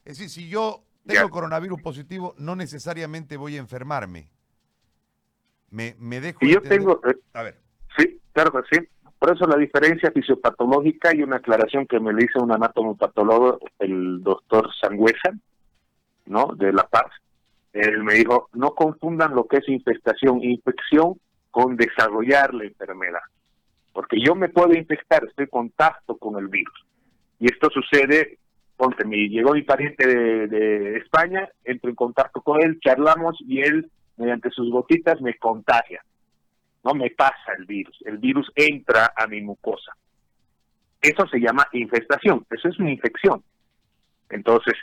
Es 0.05 0.17
decir, 0.17 0.29
si 0.29 0.49
yo 0.49 0.83
tengo 1.05 1.29
coronavirus 1.29 1.81
positivo, 1.81 2.33
no 2.37 2.55
necesariamente 2.55 3.37
voy 3.37 3.55
a 3.57 3.59
enfermarme. 3.59 4.29
Me, 5.69 5.95
me 5.99 6.19
dejo. 6.21 6.39
yo 6.41 6.61
tengo. 6.61 7.01
Eh, 7.07 7.17
a 7.33 7.43
ver. 7.43 7.59
Sí, 7.97 8.19
claro 8.31 8.51
que 8.51 8.77
sí. 8.77 8.87
Por 9.19 9.35
eso 9.35 9.47
la 9.47 9.57
diferencia 9.57 10.11
fisiopatológica 10.11 11.15
y 11.15 11.23
una 11.23 11.37
aclaración 11.37 11.87
que 11.87 11.99
me 11.99 12.13
le 12.13 12.25
hizo 12.25 12.41
un 12.41 12.51
anatomopatólogo, 12.51 13.59
el 13.79 14.21
doctor 14.21 14.69
Sangüesa, 14.79 15.33
¿no? 16.27 16.53
De 16.55 16.71
La 16.71 16.87
Paz, 16.87 17.11
él 17.73 18.03
me 18.03 18.15
dijo, 18.15 18.49
no 18.53 18.71
confundan 18.71 19.35
lo 19.35 19.45
que 19.45 19.57
es 19.57 19.69
infestación, 19.69 20.43
infección 20.43 21.19
con 21.51 21.75
desarrollar 21.75 22.53
la 22.53 22.65
enfermedad. 22.65 23.21
Porque 23.93 24.17
yo 24.23 24.35
me 24.35 24.49
puedo 24.49 24.73
infectar, 24.73 25.23
estoy 25.25 25.45
en 25.45 25.49
contacto 25.49 26.17
con 26.17 26.37
el 26.37 26.47
virus. 26.47 26.85
Y 27.39 27.51
esto 27.51 27.69
sucede, 27.69 28.37
ponte, 28.75 29.05
me 29.05 29.17
llegó 29.27 29.53
mi 29.53 29.63
pariente 29.63 30.07
de, 30.07 30.97
España, 30.97 31.49
entro 31.63 31.89
en 31.89 31.95
contacto 31.95 32.41
con 32.41 32.61
él, 32.61 32.79
charlamos 32.79 33.37
y 33.41 33.61
él, 33.61 33.89
mediante 34.17 34.49
sus 34.51 34.71
gotitas, 34.71 35.21
me 35.21 35.35
contagia. 35.35 36.03
No 36.83 36.93
me 36.93 37.09
pasa 37.11 37.53
el 37.57 37.65
virus, 37.65 37.97
el 38.05 38.17
virus 38.17 38.51
entra 38.55 39.13
a 39.15 39.27
mi 39.27 39.41
mucosa. 39.41 39.93
Eso 41.01 41.27
se 41.27 41.39
llama 41.39 41.67
infestación, 41.73 42.45
eso 42.49 42.69
es 42.69 42.79
una 42.79 42.91
infección. 42.91 43.43
Entonces, 44.29 44.75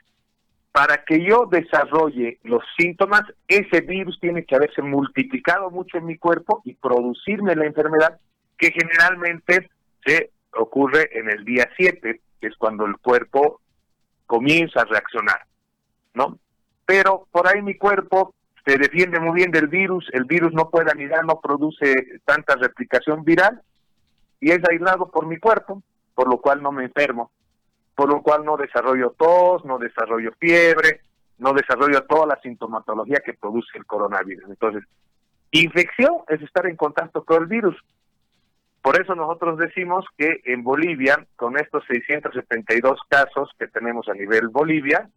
para 0.74 1.04
que 1.04 1.24
yo 1.24 1.46
desarrolle 1.46 2.40
los 2.42 2.64
síntomas, 2.76 3.22
ese 3.46 3.80
virus 3.82 4.18
tiene 4.18 4.44
que 4.44 4.56
haberse 4.56 4.82
multiplicado 4.82 5.70
mucho 5.70 5.98
en 5.98 6.06
mi 6.06 6.18
cuerpo 6.18 6.62
y 6.64 6.74
producirme 6.74 7.54
la 7.54 7.66
enfermedad 7.66 8.18
que 8.58 8.72
generalmente 8.72 9.70
se 10.04 10.32
ocurre 10.52 11.16
en 11.16 11.30
el 11.30 11.44
día 11.44 11.70
7, 11.76 12.20
que 12.40 12.46
es 12.48 12.56
cuando 12.56 12.86
el 12.86 12.96
cuerpo 12.96 13.60
comienza 14.26 14.80
a 14.80 14.86
reaccionar, 14.86 15.46
¿no? 16.12 16.40
Pero 16.84 17.28
por 17.30 17.46
ahí 17.46 17.62
mi 17.62 17.76
cuerpo 17.76 18.34
se 18.66 18.76
defiende 18.76 19.20
muy 19.20 19.36
bien 19.36 19.52
del 19.52 19.68
virus, 19.68 20.08
el 20.12 20.24
virus 20.24 20.52
no 20.54 20.70
puede 20.70 20.90
anidar, 20.90 21.24
no 21.24 21.40
produce 21.40 21.94
tanta 22.24 22.56
replicación 22.56 23.22
viral 23.22 23.62
y 24.40 24.50
es 24.50 24.58
aislado 24.68 25.08
por 25.08 25.24
mi 25.26 25.38
cuerpo, 25.38 25.84
por 26.16 26.28
lo 26.28 26.38
cual 26.38 26.60
no 26.60 26.72
me 26.72 26.82
enfermo 26.82 27.30
por 27.94 28.08
lo 28.08 28.22
cual 28.22 28.44
no 28.44 28.56
desarrollo 28.56 29.14
tos, 29.16 29.64
no 29.64 29.78
desarrollo 29.78 30.32
fiebre, 30.38 31.00
no 31.38 31.52
desarrollo 31.52 32.04
toda 32.04 32.26
la 32.26 32.40
sintomatología 32.42 33.22
que 33.24 33.34
produce 33.34 33.78
el 33.78 33.86
coronavirus. 33.86 34.44
Entonces, 34.48 34.84
infección 35.50 36.18
es 36.28 36.40
estar 36.42 36.66
en 36.66 36.76
contacto 36.76 37.24
con 37.24 37.42
el 37.42 37.48
virus. 37.48 37.76
Por 38.82 39.00
eso 39.00 39.14
nosotros 39.14 39.58
decimos 39.58 40.04
que 40.18 40.42
en 40.44 40.62
Bolivia, 40.62 41.26
con 41.36 41.56
estos 41.56 41.84
672 41.86 43.00
casos 43.08 43.50
que 43.58 43.66
tenemos 43.68 44.08
a 44.08 44.14
nivel 44.14 44.48
Bolivia, 44.48 45.08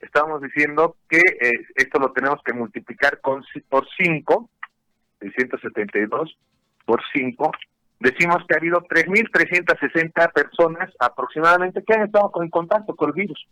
estamos 0.00 0.40
diciendo 0.40 0.96
que 1.08 1.18
eh, 1.18 1.52
esto 1.74 1.98
lo 1.98 2.12
tenemos 2.12 2.40
que 2.42 2.54
multiplicar 2.54 3.20
con, 3.20 3.44
por 3.68 3.86
5, 3.98 4.48
672 5.20 6.36
por 6.86 7.02
5, 7.12 7.52
decimos 8.00 8.38
que 8.48 8.54
ha 8.54 8.58
habido 8.58 8.80
3.360 8.80 10.32
personas 10.32 10.90
aproximadamente 10.98 11.84
que 11.84 11.94
han 11.94 12.02
estado 12.02 12.32
en 12.42 12.50
contacto 12.50 12.96
con 12.96 13.10
el 13.10 13.14
virus. 13.14 13.46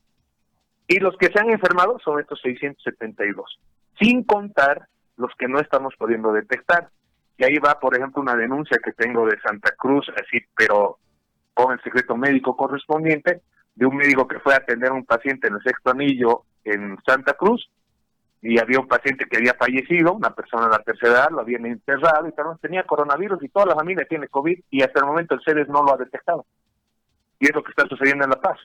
Y 0.89 0.99
los 0.99 1.17
que 1.19 1.29
se 1.29 1.39
han 1.39 1.51
enfermado 1.51 1.99
son 2.03 2.19
estos 2.19 2.41
672, 2.41 3.61
sin 4.01 4.25
contar 4.25 4.89
los 5.17 5.31
que 5.39 5.49
no 5.49 5.61
estamos 5.61 5.95
pudiendo 5.99 6.33
detectar. 6.33 6.89
Y 7.37 7.45
ahí 7.45 7.59
va, 7.59 7.79
por 7.79 7.95
ejemplo, 7.95 8.23
una 8.23 8.35
denuncia 8.35 8.79
que 8.83 8.93
tengo 8.93 9.27
de 9.27 9.39
Santa 9.41 9.73
Cruz, 9.77 10.11
así, 10.17 10.41
pero 10.57 10.99
con 11.53 11.73
el 11.73 11.83
secreto 11.83 12.17
médico 12.17 12.57
correspondiente, 12.57 13.43
de 13.75 13.87
un 13.87 13.97
médico 13.97 14.27
que 14.27 14.41
fue 14.41 14.55
a 14.55 14.59
atender 14.59 14.91
a 14.91 14.95
un 14.95 15.05
paciente 15.05 15.47
en 15.47 15.55
el 15.55 15.63
sexto 15.63 15.91
anillo 15.91 16.45
en 16.65 16.97
Santa 17.07 17.35
Cruz 17.35 17.71
y 18.41 18.59
había 18.59 18.79
un 18.79 18.87
paciente 18.87 19.27
que 19.27 19.37
había 19.37 19.55
fallecido, 19.55 20.13
una 20.13 20.35
persona 20.35 20.67
de 20.67 20.71
la 20.71 20.83
tercera 20.83 21.13
edad, 21.13 21.31
lo 21.31 21.41
habían 21.41 21.67
enterrado 21.67 22.29
y 22.29 22.33
también 22.33 22.59
tenía 22.59 22.85
coronavirus 22.85 23.43
y 23.43 23.49
toda 23.49 23.67
la 23.67 23.75
familia 23.75 24.07
tiene 24.09 24.29
COVID 24.29 24.61
y 24.71 24.83
hasta 24.83 25.01
el 25.01 25.07
momento 25.07 25.35
el 25.35 25.43
CEDES 25.45 25.69
no 25.69 25.83
lo 25.83 25.95
ha 25.95 25.97
detectado. 25.97 26.47
Y 27.41 27.47
es 27.47 27.55
lo 27.55 27.63
que 27.63 27.71
está 27.71 27.87
sucediendo 27.89 28.25
en 28.25 28.31
La 28.31 28.41
Paz. 28.41 28.59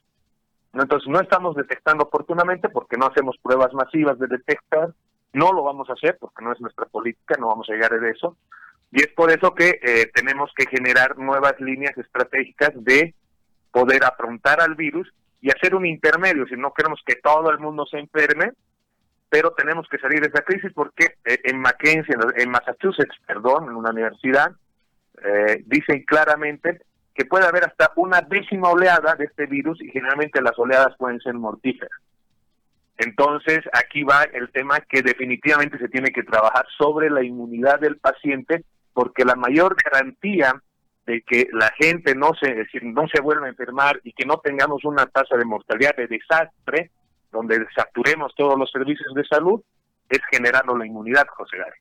Entonces 0.73 1.07
no 1.07 1.19
estamos 1.19 1.55
detectando 1.55 2.03
oportunamente 2.03 2.69
porque 2.69 2.97
no 2.97 3.07
hacemos 3.07 3.37
pruebas 3.41 3.73
masivas 3.73 4.17
de 4.19 4.27
detectar, 4.27 4.93
no 5.33 5.51
lo 5.51 5.63
vamos 5.63 5.89
a 5.89 5.93
hacer 5.93 6.17
porque 6.19 6.43
no 6.43 6.51
es 6.51 6.61
nuestra 6.61 6.85
política, 6.85 7.35
no 7.39 7.47
vamos 7.47 7.67
a 7.69 7.73
llegar 7.73 7.93
a 7.93 8.09
eso. 8.09 8.37
Y 8.91 9.01
es 9.01 9.07
por 9.15 9.31
eso 9.31 9.55
que 9.55 9.79
eh, 9.81 10.11
tenemos 10.13 10.51
que 10.55 10.67
generar 10.67 11.17
nuevas 11.17 11.59
líneas 11.59 11.97
estratégicas 11.97 12.71
de 12.75 13.15
poder 13.71 14.03
afrontar 14.03 14.61
al 14.61 14.75
virus 14.75 15.11
y 15.41 15.49
hacer 15.49 15.73
un 15.73 15.85
intermedio. 15.85 16.45
Si 16.47 16.55
no 16.55 16.73
queremos 16.73 17.01
que 17.05 17.15
todo 17.15 17.49
el 17.49 17.59
mundo 17.59 17.87
se 17.87 17.97
enferme, 17.97 18.51
pero 19.33 19.49
tenemos 19.49 19.87
que 19.89 19.97
salir 19.97 20.21
de 20.21 20.27
esa 20.27 20.43
crisis 20.43 20.71
porque 20.75 21.15
eh, 21.25 21.39
en 21.45 21.59
Mackenzie, 21.59 22.13
en 22.35 22.51
Massachusetts, 22.51 23.15
perdón, 23.25 23.63
en 23.63 23.75
una 23.75 23.89
universidad, 23.89 24.51
eh, 25.23 25.63
dicen 25.65 26.03
claramente 26.05 26.81
que 27.15 27.25
puede 27.25 27.47
haber 27.47 27.65
hasta 27.65 27.91
una 27.95 28.21
décima 28.21 28.69
oleada 28.69 29.15
de 29.15 29.25
este 29.25 29.47
virus 29.47 29.81
y 29.81 29.89
generalmente 29.89 30.39
las 30.39 30.53
oleadas 30.59 30.95
pueden 30.99 31.19
ser 31.19 31.33
mortíferas. 31.33 31.99
Entonces, 32.99 33.61
aquí 33.73 34.03
va 34.03 34.21
el 34.21 34.51
tema 34.51 34.81
que 34.81 35.01
definitivamente 35.01 35.79
se 35.79 35.89
tiene 35.89 36.11
que 36.11 36.21
trabajar 36.21 36.67
sobre 36.77 37.09
la 37.09 37.23
inmunidad 37.23 37.79
del 37.79 37.97
paciente, 37.97 38.63
porque 38.93 39.25
la 39.25 39.33
mayor 39.33 39.75
garantía 39.83 40.61
de 41.07 41.23
que 41.23 41.47
la 41.53 41.71
gente 41.81 42.13
no 42.13 42.33
se, 42.39 42.67
no 42.83 43.07
se 43.11 43.19
vuelva 43.19 43.47
a 43.47 43.49
enfermar 43.49 43.99
y 44.03 44.13
que 44.13 44.27
no 44.27 44.37
tengamos 44.37 44.85
una 44.85 45.07
tasa 45.07 45.35
de 45.37 45.45
mortalidad 45.45 45.95
de 45.95 46.05
desastre 46.05 46.91
donde 47.33 47.65
saturemos 47.75 48.33
todos 48.35 48.57
los 48.57 48.71
servicios 48.71 49.13
de 49.13 49.25
salud, 49.25 49.61
es 50.07 50.19
generando 50.31 50.77
la 50.77 50.85
inmunidad, 50.85 51.27
José 51.35 51.57
Gary. 51.57 51.79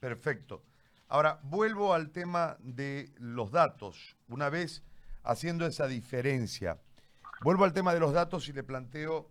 Perfecto. 0.00 0.62
Ahora, 1.08 1.40
vuelvo 1.42 1.92
al 1.92 2.10
tema 2.10 2.56
de 2.60 3.12
los 3.18 3.50
datos. 3.50 4.16
Una 4.28 4.48
vez 4.48 4.82
haciendo 5.22 5.66
esa 5.66 5.86
diferencia, 5.86 6.78
vuelvo 7.42 7.64
al 7.64 7.72
tema 7.72 7.92
de 7.92 8.00
los 8.00 8.12
datos 8.12 8.48
y 8.48 8.52
le 8.52 8.62
planteo 8.62 9.30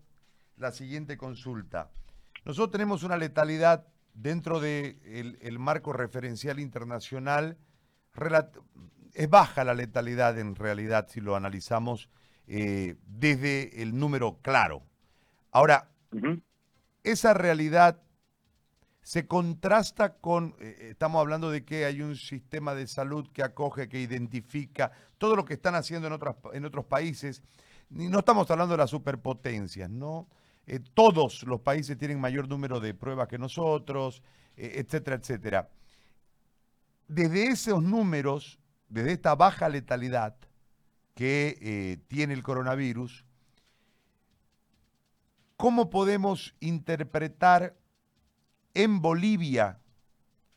la 0.58 0.72
siguiente 0.72 1.18
consulta. 1.18 1.90
Nosotros 2.46 2.72
tenemos 2.72 3.04
una 3.04 3.18
letalidad 3.18 3.88
dentro 4.14 4.60
del 4.60 5.02
de 5.02 5.52
marco 5.58 5.94
referencial 5.94 6.60
internacional, 6.60 7.58
es 9.14 9.30
baja 9.30 9.64
la 9.64 9.74
letalidad 9.74 10.38
en 10.38 10.56
realidad 10.56 11.08
si 11.10 11.22
lo 11.22 11.36
analizamos 11.36 12.10
eh, 12.48 12.96
desde 13.06 13.82
el 13.82 13.98
número 13.98 14.40
claro. 14.42 14.84
Ahora, 15.52 15.90
esa 17.04 17.34
realidad 17.34 18.02
se 19.04 19.28
contrasta 19.28 20.16
con, 20.16 20.56
eh, 20.60 20.90
estamos 20.92 21.20
hablando 21.20 21.52
de 21.52 21.66
que 21.66 21.86
hay 21.86 22.02
un 22.02 22.16
sistema 22.16 22.74
de 22.74 22.88
salud 22.88 23.28
que 23.34 23.44
acoge, 23.44 23.90
que 23.90 24.00
identifica 24.00 24.92
todo 25.18 25.36
lo 25.36 25.46
que 25.46 25.56
están 25.56 25.76
haciendo 25.76 26.08
en, 26.08 26.14
otras, 26.14 26.36
en 26.54 26.66
otros 26.66 26.86
países. 26.86 27.44
No 27.90 28.20
estamos 28.20 28.50
hablando 28.50 28.74
de 28.74 28.78
las 28.80 28.90
superpotencias, 28.90 29.90
¿no? 29.90 30.28
Eh, 30.66 30.80
todos 30.94 31.44
los 31.44 31.60
países 31.60 31.98
tienen 31.98 32.20
mayor 32.20 32.48
número 32.48 32.80
de 32.80 32.94
pruebas 32.94 33.28
que 33.28 33.38
nosotros, 33.38 34.24
eh, 34.56 34.76
etcétera, 34.76 35.18
etcétera. 35.18 35.70
Desde 37.08 37.48
esos 37.48 37.84
números, 37.84 38.60
desde 38.88 39.12
esta 39.12 39.36
baja 39.36 39.68
letalidad 39.68 40.38
que 41.16 42.00
tiene 42.08 42.34
el 42.34 42.44
coronavirus, 42.44 43.26
¿cómo 45.58 45.90
podemos 45.90 46.56
interpretar 46.60 47.76
en 48.74 49.02
Bolivia 49.02 49.80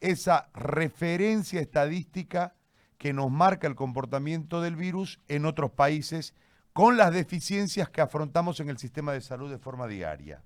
esa 0.01 0.49
referencia 0.55 1.61
estadística 1.61 2.55
que 2.99 3.13
nos 3.13 3.31
marca 3.31 3.67
el 3.67 3.75
comportamiento 3.75 4.61
del 4.61 4.77
virus 4.77 5.21
en 5.29 5.45
otros 5.45 5.71
países 5.71 6.35
con 6.73 6.97
las 6.97 7.13
deficiencias 7.13 7.89
que 7.89 8.01
afrontamos 8.01 8.61
en 8.61 8.69
el 8.69 8.79
sistema 8.79 9.13
de 9.13 9.21
salud 9.21 9.51
de 9.51 9.59
forma 9.59 9.87
diaria? 9.87 10.43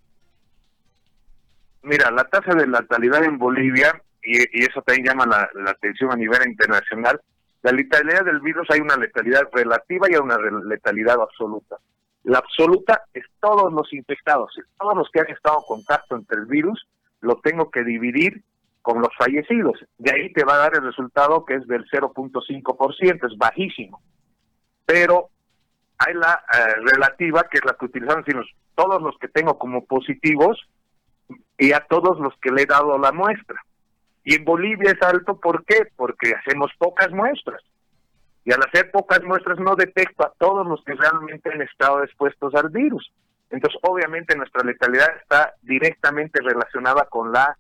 Mira, 1.83 2.11
la 2.11 2.25
tasa 2.25 2.55
de 2.55 2.67
letalidad 2.67 3.25
en 3.25 3.39
Bolivia, 3.39 4.01
y, 4.23 4.63
eso 4.63 4.83
también 4.83 5.09
llama 5.09 5.27
la, 5.27 5.49
la, 5.55 5.71
atención 5.71 6.13
a 6.13 6.17
nivel 6.17 6.47
internacional, 6.47 7.21
la 7.63 7.73
letalidad 7.73 8.25
del 8.25 8.41
virus 8.41 8.67
hay 8.71 8.81
una 8.81 8.97
letalidad 8.97 9.43
relativa 9.53 10.07
y 10.11 10.17
una 10.17 10.39
letalidad 10.39 11.21
absoluta. 11.21 11.77
La 12.25 12.39
absoluta 12.39 13.03
es 13.15 13.25
todos 13.41 13.73
los 13.73 13.93
infectados, 13.93 14.53
todos 14.79 14.97
los 14.97 15.11
que 15.11 15.21
han 15.21 15.29
estado 15.29 15.59
en 15.59 15.65
contacto 15.67 16.17
entre 16.17 16.39
el 16.41 16.47
virus 16.47 16.87
lo 17.21 17.37
tengo 17.41 17.71
que 17.71 17.85
dividir 17.85 18.43
con 18.83 19.01
los 19.01 19.11
fallecidos. 19.19 19.79
De 19.99 20.11
ahí 20.11 20.33
te 20.33 20.45
va 20.45 20.55
a 20.55 20.59
dar 20.59 20.75
el 20.75 20.85
resultado 20.85 21.45
que 21.45 21.55
es 21.55 21.67
del 21.67 21.85
0.5%, 21.91 23.31
es 23.31 23.39
bajísimo. 23.39 24.01
Pero 24.87 25.29
hay 25.99 26.15
la 26.15 26.43
eh, 26.53 26.75
relativa, 26.93 27.45
que 27.51 27.59
es 27.59 27.65
la 27.65 27.75
que 27.75 27.85
utilizamos 27.85 28.25
todos 28.75 29.03
los 29.03 29.17
que 29.19 29.29
tengo 29.29 29.59
como 29.59 29.85
positivos 29.85 30.59
y 31.59 31.73
a 31.73 31.81
todos 31.81 32.19
los 32.19 32.35
que 32.41 32.51
le 32.51 32.63
he 32.63 32.67
dado 32.67 32.99
la 32.99 33.13
muestra. 33.13 33.63
Y 34.25 34.37
en 34.37 34.45
Bolivia 34.45 34.93
es 34.93 35.03
alto, 35.03 35.39
¿por 35.39 35.65
qué? 35.65 35.89
Porque 35.97 36.35
hacemos 36.35 36.71
pocas 36.79 37.11
muestras. 37.11 37.63
Y 38.45 38.53
al 38.53 38.61
hacer 38.63 38.91
pocas 38.91 39.23
muestras 39.23 39.59
no 39.59 39.77
detecto 39.77 40.25
a 40.25 40.33
todos 40.39 40.67
los 40.67 40.83
que 40.85 40.95
realmente 40.95 41.51
han 41.53 41.63
estado 41.63 42.03
expuestos 42.03 42.55
al 42.55 42.71
virus. 42.71 43.13
Entonces, 43.51 43.81
obviamente 43.83 44.37
nuestra 44.37 44.63
letalidad 44.65 45.09
está 45.21 45.55
directamente 45.63 46.41
relacionada 46.43 47.07
con 47.07 47.33
la 47.33 47.57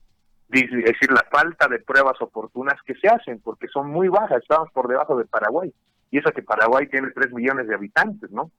es 0.52 0.70
decir, 0.70 1.12
la 1.12 1.24
falta 1.30 1.68
de 1.68 1.78
pruebas 1.78 2.20
oportunas 2.20 2.74
que 2.84 2.94
se 2.96 3.08
hacen, 3.08 3.40
porque 3.40 3.68
son 3.68 3.88
muy 3.88 4.08
bajas, 4.08 4.42
estamos 4.42 4.70
por 4.72 4.88
debajo 4.88 5.16
de 5.16 5.24
Paraguay. 5.24 5.72
Y 6.10 6.18
eso 6.18 6.32
que 6.32 6.42
Paraguay 6.42 6.88
tiene 6.88 7.10
3 7.10 7.32
millones 7.32 7.68
de 7.68 7.74
habitantes, 7.74 8.30
¿no? 8.30 8.50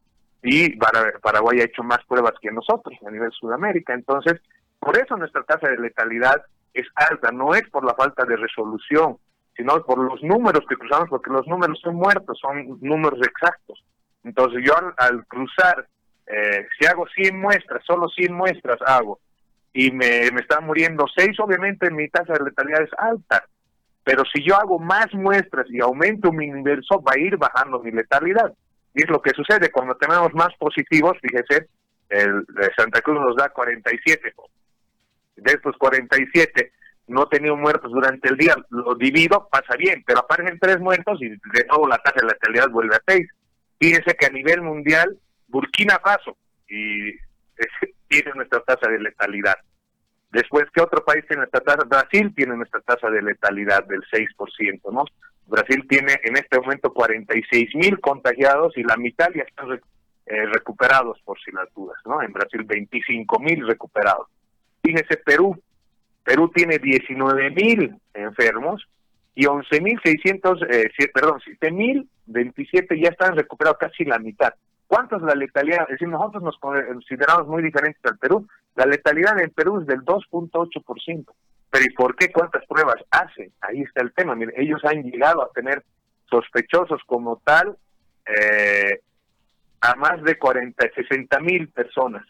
Y 0.42 0.78
Paraguay 0.78 1.60
ha 1.60 1.66
hecho 1.66 1.84
más 1.84 2.00
pruebas 2.08 2.34
que 2.42 2.52
nosotros 2.52 2.98
a 3.06 3.12
nivel 3.12 3.32
Sudamérica. 3.32 3.94
Entonces, 3.94 4.42
por 4.80 4.98
eso 4.98 5.18
nuestra 5.18 5.44
tasa 5.44 5.68
de 5.68 5.78
letalidad 5.78 6.42
es 6.74 6.88
alta, 6.96 7.32
no 7.32 7.54
es 7.54 7.68
por 7.70 7.86
la 7.86 7.94
falta 7.94 8.24
de 8.26 8.38
resolución, 8.38 9.18
sino 9.56 9.84
por 9.84 10.00
los 10.00 10.22
números 10.24 10.64
que 10.68 10.76
cruzamos, 10.76 11.10
porque 11.10 11.32
los 11.32 11.46
números 11.48 11.80
son 11.82 11.96
muertos, 11.96 12.40
son 12.40 12.78
números 12.82 13.20
exactos. 13.22 13.84
Entonces, 14.24 14.64
yo 14.66 14.74
al 14.98 15.26
cruzar 15.26 15.88
eh, 16.28 16.68
si 16.80 16.86
hago 16.88 17.06
100 17.08 17.40
muestras, 17.40 17.84
solo 17.86 18.08
100 18.08 18.34
muestras 18.34 18.80
hago, 18.86 19.20
y 19.74 19.92
me, 19.92 20.30
me 20.32 20.42
están 20.42 20.66
muriendo 20.66 21.06
6, 21.14 21.40
obviamente 21.40 21.92
mi 21.92 22.08
tasa 22.10 22.34
de 22.34 22.46
letalidad 22.46 22.82
es 22.84 22.92
alta. 22.98 23.44
Pero 24.04 24.24
si 24.34 24.44
yo 24.44 24.56
hago 24.56 24.80
más 24.80 25.14
muestras 25.14 25.68
y 25.70 25.80
aumento 25.80 26.32
mi 26.32 26.46
inverso, 26.46 27.02
va 27.02 27.14
a 27.16 27.20
ir 27.20 27.38
bajando 27.38 27.80
mi 27.80 27.92
letalidad. 27.92 28.52
Y 28.94 29.04
es 29.04 29.10
lo 29.10 29.22
que 29.22 29.32
sucede 29.32 29.72
cuando 29.72 29.96
tenemos 29.96 30.34
más 30.34 30.54
positivos, 30.58 31.18
fíjese, 31.22 31.68
Santa 32.76 33.02
Cruz 33.02 33.20
nos 33.22 33.36
da 33.36 33.50
47. 33.50 34.34
De 35.36 35.52
estos 35.54 35.76
47, 35.78 36.72
no 37.08 37.24
he 37.24 37.38
tenido 37.38 37.58
muertos 37.58 37.92
durante 37.92 38.30
el 38.30 38.38
día, 38.38 38.56
lo 38.70 38.96
divido, 38.96 39.48
pasa 39.52 39.76
bien, 39.78 40.04
pero 40.06 40.20
aparecen 40.20 40.60
tres 40.60 40.80
muertos 40.80 41.22
y 41.22 41.30
de 41.30 41.66
nuevo 41.68 41.88
la 41.88 41.98
tasa 41.98 42.22
de 42.22 42.28
letalidad 42.28 42.70
vuelve 42.70 42.96
a 42.96 43.02
6. 43.06 43.28
Fíjese 43.80 44.16
que 44.16 44.26
a 44.26 44.30
nivel 44.30 44.62
mundial 44.62 45.18
Burkina 45.48 46.00
Faso 46.00 46.38
y 46.68 47.12
tiene 48.08 48.32
nuestra 48.36 48.62
tasa 48.62 48.90
de 48.90 49.00
letalidad. 49.00 49.56
Después, 50.32 50.66
¿qué 50.74 50.82
otro 50.82 51.04
país 51.04 51.26
tiene 51.28 51.42
nuestra 51.42 51.60
tasa? 51.60 51.86
Brasil 51.86 52.34
tiene 52.34 52.56
nuestra 52.56 52.80
tasa 52.82 53.10
de 53.10 53.22
letalidad 53.22 53.84
del 53.86 54.02
6%, 54.04 54.94
¿no? 54.94 55.04
Brasil 55.48 55.86
tiene 55.90 56.14
en 56.24 56.38
este 56.38 56.60
momento 56.60 56.94
46 56.94 57.76
mil 57.76 58.00
contagiados 58.00 58.78
y 58.78 58.84
la 58.84 58.96
mitad 58.96 59.28
ya 59.36 59.42
están 59.42 59.74
eh, 59.74 60.46
recuperados 60.46 61.20
por 61.26 61.38
sin 61.42 61.56
las 61.56 61.72
dudas, 61.74 61.98
¿no? 62.06 62.22
En 62.22 62.32
Brasil 62.32 62.64
25 62.64 63.40
mil 63.40 63.68
recuperados. 63.68 64.28
Fíjese 64.84 65.18
Perú, 65.18 65.62
Perú 66.24 66.52
tiene 66.54 66.78
19 66.78 67.52
mil 67.52 67.96
enfermos 68.14 68.88
y 69.36 69.46
11 69.46 69.82
mil 69.82 70.00
600, 70.04 70.60
eh, 70.70 70.90
perdón, 71.14 71.40
7 71.44 71.72
mil 71.72 72.10
27 72.28 73.00
ya 73.00 73.10
están 73.10 73.36
recuperados 73.36 73.78
casi 73.80 74.06
la 74.06 74.20
mitad. 74.20 74.54
¿Cuánto 74.88 75.16
es 75.16 75.22
la 75.22 75.36
letalidad? 75.36 75.84
Es 75.84 76.00
decir, 76.00 76.10
nosotros 76.10 76.44
nos 76.44 76.58
consideramos 76.58 77.48
muy 77.48 77.64
diferentes 77.64 78.04
al 78.04 78.18
Perú. 78.18 78.48
La 78.76 78.86
letalidad 78.86 79.40
en 79.40 79.50
Perú 79.52 79.80
es 79.80 79.88
del 79.88 80.02
2.8%. 80.02 81.26
Pero 81.70 81.86
¿y 81.86 81.94
por 81.94 82.16
qué? 82.18 82.32
¿Cuántas 82.32 82.66
pruebas 82.66 82.98
hacen? 83.10 83.54
Ahí 83.62 83.82
está 83.82 84.02
el 84.02 84.12
tema. 84.14 84.36
Miren, 84.36 84.54
ellos 84.58 84.84
han 84.84 85.04
llegado 85.04 85.42
a 85.44 85.50
tener 85.52 85.84
sospechosos 86.30 87.02
como 87.06 87.42
tal 87.46 87.78
eh, 88.26 89.00
a 89.80 89.96
más 89.96 90.22
de 90.24 90.38
40, 90.38 90.90
60 90.94 91.40
mil 91.40 91.70
personas. 91.70 92.26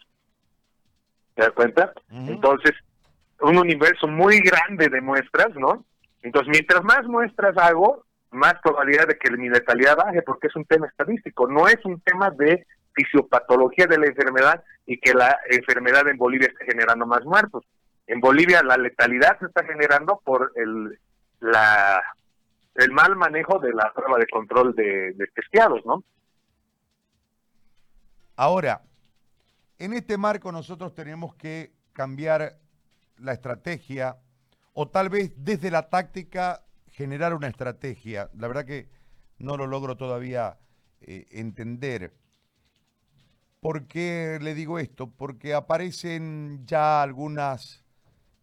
¿Te 1.34 1.42
das 1.42 1.52
cuenta? 1.52 1.92
Entonces, 2.10 2.72
un 3.40 3.58
universo 3.58 4.06
muy 4.06 4.40
grande 4.40 4.88
de 4.88 5.00
muestras, 5.00 5.54
¿no? 5.54 5.84
Entonces, 6.22 6.50
mientras 6.50 6.84
más 6.84 7.04
muestras 7.06 7.56
hago, 7.56 8.04
más 8.30 8.54
probabilidad 8.62 9.06
de 9.08 9.18
que 9.18 9.30
mi 9.30 9.48
letalidad 9.48 9.96
baje, 9.96 10.22
porque 10.22 10.46
es 10.46 10.56
un 10.56 10.64
tema 10.64 10.86
estadístico, 10.86 11.48
no 11.48 11.68
es 11.68 11.84
un 11.84 12.00
tema 12.00 12.30
de 12.30 12.66
fisiopatología 12.94 13.86
de 13.86 13.98
la 13.98 14.06
enfermedad 14.06 14.62
y 14.86 14.98
que 14.98 15.14
la 15.14 15.38
enfermedad 15.50 16.06
en 16.08 16.16
Bolivia 16.16 16.48
esté 16.48 16.64
generando 16.64 17.06
más 17.06 17.24
muertos. 17.24 17.64
En 18.06 18.20
Bolivia 18.20 18.62
la 18.62 18.76
letalidad 18.76 19.38
se 19.38 19.46
está 19.46 19.64
generando 19.64 20.20
por 20.24 20.52
el, 20.56 20.98
la, 21.40 22.02
el 22.74 22.90
mal 22.92 23.16
manejo 23.16 23.58
de 23.58 23.72
la 23.72 23.92
prueba 23.92 24.18
de 24.18 24.26
control 24.26 24.74
de, 24.74 25.12
de 25.12 25.26
testeados, 25.34 25.84
¿no? 25.86 26.02
Ahora, 28.36 28.80
en 29.84 29.94
este 29.94 30.16
marco 30.16 30.52
nosotros 30.52 30.94
tenemos 30.94 31.34
que 31.34 31.74
cambiar 31.92 32.60
la 33.16 33.32
estrategia 33.32 34.16
o 34.74 34.88
tal 34.88 35.08
vez 35.08 35.32
desde 35.36 35.72
la 35.72 35.90
táctica 35.90 36.64
generar 36.92 37.34
una 37.34 37.48
estrategia. 37.48 38.30
La 38.34 38.46
verdad 38.46 38.64
que 38.64 38.88
no 39.38 39.56
lo 39.56 39.66
logro 39.66 39.96
todavía 39.96 40.60
eh, 41.00 41.26
entender. 41.32 42.14
¿Por 43.58 43.88
qué 43.88 44.38
le 44.40 44.54
digo 44.54 44.78
esto? 44.78 45.10
Porque 45.10 45.52
aparecen 45.52 46.64
ya 46.64 47.02
algunas 47.02 47.84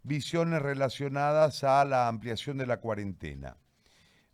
visiones 0.04 0.62
relacionadas 0.62 1.64
a 1.64 1.86
la 1.86 2.10
ampliación 2.10 2.58
de 2.58 2.68
la 2.68 2.82
cuarentena. 2.82 3.56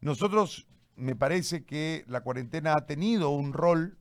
Nosotros, 0.01 0.67
me 0.95 1.15
parece 1.15 1.65
que 1.65 2.03
la 2.07 2.21
cuarentena 2.21 2.73
ha 2.73 2.87
tenido 2.87 3.29
un 3.29 3.53
rol, 3.53 3.99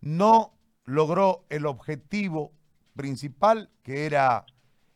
no 0.00 0.53
logró 0.84 1.44
el 1.48 1.66
objetivo 1.66 2.52
principal, 2.94 3.70
que 3.82 4.06
era 4.06 4.44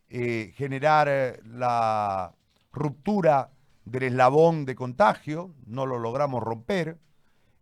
eh, 0.09 0.53
generar 0.57 1.09
eh, 1.09 1.41
la 1.45 2.35
ruptura 2.73 3.51
del 3.85 4.05
eslabón 4.05 4.65
de 4.65 4.75
contagio, 4.75 5.55
no 5.67 5.87
lo 5.87 5.99
logramos 5.99 6.43
romper, 6.43 6.99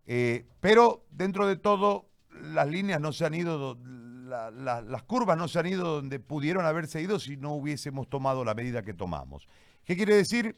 eh, 0.07 0.47
pero 0.61 1.05
dentro 1.11 1.47
de 1.47 1.57
todo 1.57 2.07
las 2.31 2.69
líneas 2.69 3.01
no 3.01 3.13
se 3.13 3.25
han 3.25 3.35
ido, 3.35 3.79
las 4.27 5.03
curvas 5.05 5.39
no 5.39 5.49
se 5.49 5.59
han 5.59 5.67
ido 5.67 5.97
donde 5.97 6.21
pudieron 6.21 6.67
haberse 6.67 7.01
ido 7.01 7.19
si 7.19 7.37
no 7.37 7.55
hubiésemos 7.55 8.09
tomado 8.09 8.45
la 8.45 8.55
medida 8.55 8.83
que 8.83 8.95
tomamos. 8.95 9.49
¿Qué 9.85 9.97
quiere 9.97 10.17
decir? 10.17 10.57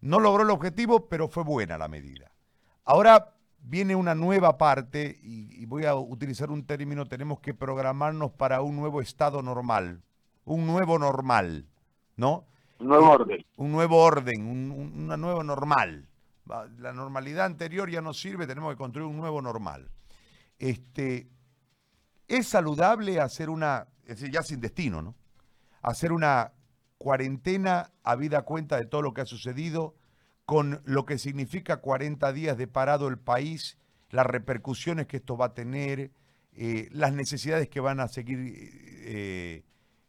No 0.00 0.18
logró 0.18 0.42
el 0.42 0.50
objetivo, 0.50 1.08
pero 1.08 1.28
fue 1.28 1.44
buena 1.44 1.78
la 1.78 1.88
medida. 1.88 2.32
Ahora 2.84 3.34
viene 3.62 3.94
una 3.94 4.14
nueva 4.14 4.58
parte, 4.58 5.18
y, 5.22 5.62
y 5.62 5.66
voy 5.66 5.86
a 5.86 5.94
utilizar 5.94 6.50
un 6.50 6.64
término, 6.66 7.06
tenemos 7.06 7.40
que 7.40 7.54
programarnos 7.54 8.32
para 8.32 8.60
un 8.62 8.76
nuevo 8.76 9.00
estado 9.00 9.42
normal, 9.42 10.02
un 10.44 10.66
nuevo 10.66 10.98
normal, 10.98 11.66
¿no? 12.16 12.46
Un 12.78 12.88
nuevo 12.88 13.10
orden. 13.10 13.46
Un 13.56 13.72
nuevo 13.72 14.02
orden, 14.02 14.46
un, 14.46 14.70
una 15.04 15.16
nueva 15.16 15.44
normal. 15.44 16.08
La 16.78 16.92
normalidad 16.92 17.46
anterior 17.46 17.88
ya 17.88 18.02
no 18.02 18.12
sirve, 18.12 18.46
tenemos 18.46 18.72
que 18.72 18.76
construir 18.76 19.06
un 19.06 19.16
nuevo 19.16 19.40
normal. 19.40 19.88
Este, 20.58 21.30
es 22.26 22.48
saludable 22.48 23.20
hacer 23.20 23.48
una, 23.48 23.86
es 24.02 24.18
decir, 24.18 24.32
ya 24.32 24.42
sin 24.42 24.60
destino, 24.60 25.00
¿no? 25.00 25.14
Hacer 25.80 26.12
una 26.12 26.52
cuarentena, 26.98 27.92
habida 28.02 28.42
cuenta 28.42 28.76
de 28.76 28.86
todo 28.86 29.02
lo 29.02 29.14
que 29.14 29.20
ha 29.20 29.26
sucedido, 29.26 29.94
con 30.44 30.82
lo 30.84 31.06
que 31.06 31.18
significa 31.18 31.78
40 31.78 32.32
días 32.32 32.56
de 32.56 32.66
parado 32.66 33.08
el 33.08 33.18
país, 33.18 33.78
las 34.10 34.26
repercusiones 34.26 35.06
que 35.06 35.18
esto 35.18 35.36
va 35.36 35.46
a 35.46 35.54
tener, 35.54 36.10
eh, 36.54 36.88
las 36.92 37.12
necesidades 37.14 37.68
que 37.68 37.80
van 37.80 38.00
a 38.00 38.08
seguir 38.08 38.38
eh, 39.04 39.64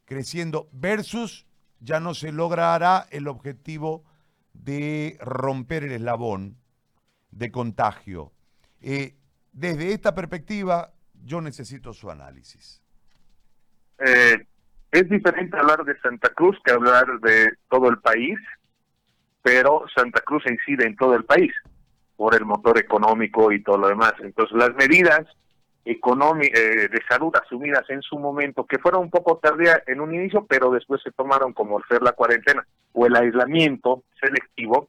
creciendo, 0.06 0.70
versus 0.74 1.48
ya 1.80 2.00
no 2.00 2.14
se 2.14 2.32
logrará 2.32 3.08
el 3.12 3.28
objetivo 3.28 4.04
de 4.54 5.18
romper 5.22 5.84
el 5.84 5.94
eslabón 5.94 6.58
de 7.32 7.52
contagio. 7.52 8.34
Eh, 8.82 9.16
desde 9.54 9.94
esta 9.94 10.14
perspectiva, 10.14 10.94
yo 11.14 11.40
necesito 11.42 11.94
su 11.94 12.12
análisis. 12.12 12.82
es 14.00 15.10
diferente 15.10 15.58
hablar 15.58 15.86
de 15.86 15.98
Santa 16.02 16.30
Cruz 16.34 16.58
que 16.66 16.74
hablar 16.74 17.06
de 17.22 17.54
todo 17.70 17.90
el 17.90 18.00
país, 18.00 18.38
pero 19.44 19.84
Santa 19.96 20.22
Cruz 20.22 20.44
incide 20.50 20.88
en 20.88 20.96
todo 20.96 21.14
el 21.14 21.26
país 21.26 21.54
por 22.16 22.34
el 22.34 22.46
motor 22.46 22.80
económico 22.80 23.52
y 23.52 23.62
todo 23.62 23.78
lo 23.78 23.90
demás. 23.90 24.14
Entonces, 24.22 24.58
las 24.58 24.74
medidas 24.76 25.28
eh, 25.86 26.88
de 26.90 27.02
salud 27.10 27.34
asumidas 27.36 27.84
en 27.90 28.02
su 28.02 28.18
momento, 28.18 28.66
que 28.66 28.80
fueron 28.80 29.02
un 29.02 29.10
poco 29.10 29.38
tardías 29.38 29.82
en 29.88 30.00
un 30.00 30.16
inicio, 30.16 30.46
pero 30.48 30.72
después 30.72 31.02
se 31.04 31.12
tomaron 31.12 31.52
como 31.52 31.82
ser 31.90 32.02
la 32.02 32.14
cuarentena 32.14 32.66
o 32.94 33.06
el 33.06 33.16
aislamiento 33.16 34.04
selectivo, 34.22 34.88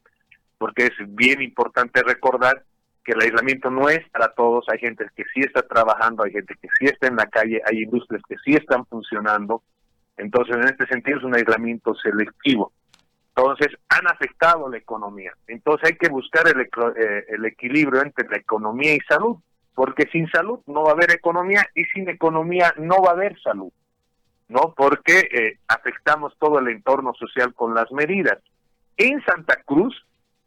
porque 0.57 0.85
es 0.87 0.93
bien 1.09 1.43
importante 1.43 2.01
recordar 2.03 2.63
que 3.05 3.13
el 3.13 3.23
aislamiento 3.23 3.71
no 3.71 3.89
es 3.89 4.09
para 4.11 4.33
todos, 4.35 4.67
hay 4.69 4.79
gente 4.79 5.05
que 5.17 5.25
sí 5.35 5.41
está 5.41 5.63
trabajando, 5.63 6.23
hay 6.23 6.33
gente 6.33 6.55
que 6.63 6.69
sí 6.79 6.87
está 6.87 7.09
en 7.09 7.17
la 7.17 7.27
calle, 7.27 7.61
hay 7.67 7.83
industrias 7.83 8.23
que 8.29 8.37
sí 8.45 8.55
están 8.55 8.87
funcionando, 8.87 9.63
entonces 10.17 10.57
en 10.57 10.65
este 10.65 10.87
sentido 10.87 11.19
es 11.19 11.25
un 11.25 11.35
aislamiento 11.35 11.95
selectivo. 11.97 12.73
Entonces 13.37 13.77
han 13.89 14.07
afectado 14.07 14.69
la 14.69 14.79
economía, 14.79 15.33
entonces 15.49 15.91
hay 15.91 15.97
que 15.97 16.09
buscar 16.09 16.47
el, 16.47 16.61
eh, 16.61 17.25
el 17.29 17.45
equilibrio 17.45 18.03
entre 18.03 18.29
la 18.29 18.37
economía 18.37 18.95
y 18.95 19.01
salud 19.01 19.39
porque 19.75 20.07
sin 20.13 20.29
salud 20.31 20.61
no 20.67 20.85
va 20.85 20.91
a 20.91 20.95
haber 20.95 21.11
economía 21.11 21.67
y 21.75 21.85
sin 21.87 22.09
economía 22.09 22.73
no 22.79 23.03
va 23.03 23.11
a 23.11 23.15
haber 23.15 23.39
salud, 23.41 23.73
¿no? 24.49 24.73
Porque 24.77 25.29
eh, 25.33 25.59
afectamos 25.69 26.37
todo 26.39 26.61
el 26.61 26.69
entorno 26.69 27.13
social 27.15 27.53
con 27.55 27.75
las 27.75 27.91
medidas. 27.91 28.39
En 28.97 29.23
Santa 29.25 29.61
Cruz, 29.65 29.95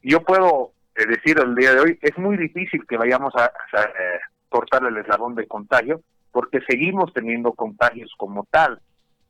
yo 0.02 0.23
puedo 0.23 0.71
eh, 0.95 1.06
decir 1.06 1.39
el 1.39 1.56
día 1.56 1.73
de 1.73 1.82
hoy, 1.82 2.00
es 2.02 2.17
muy 2.17 2.38
difícil 2.38 2.86
que 2.88 2.97
vayamos 2.97 3.34
a, 3.36 3.45
eh, 3.45 4.19
cortar 4.50 4.86
el 4.86 4.97
eslabón 4.97 5.36
de 5.36 5.45
contagio, 5.45 6.02
porque 6.32 6.62
seguimos 6.67 7.12
teniendo 7.13 7.52
contagios 7.52 8.13
como 8.17 8.47
tal. 8.50 8.80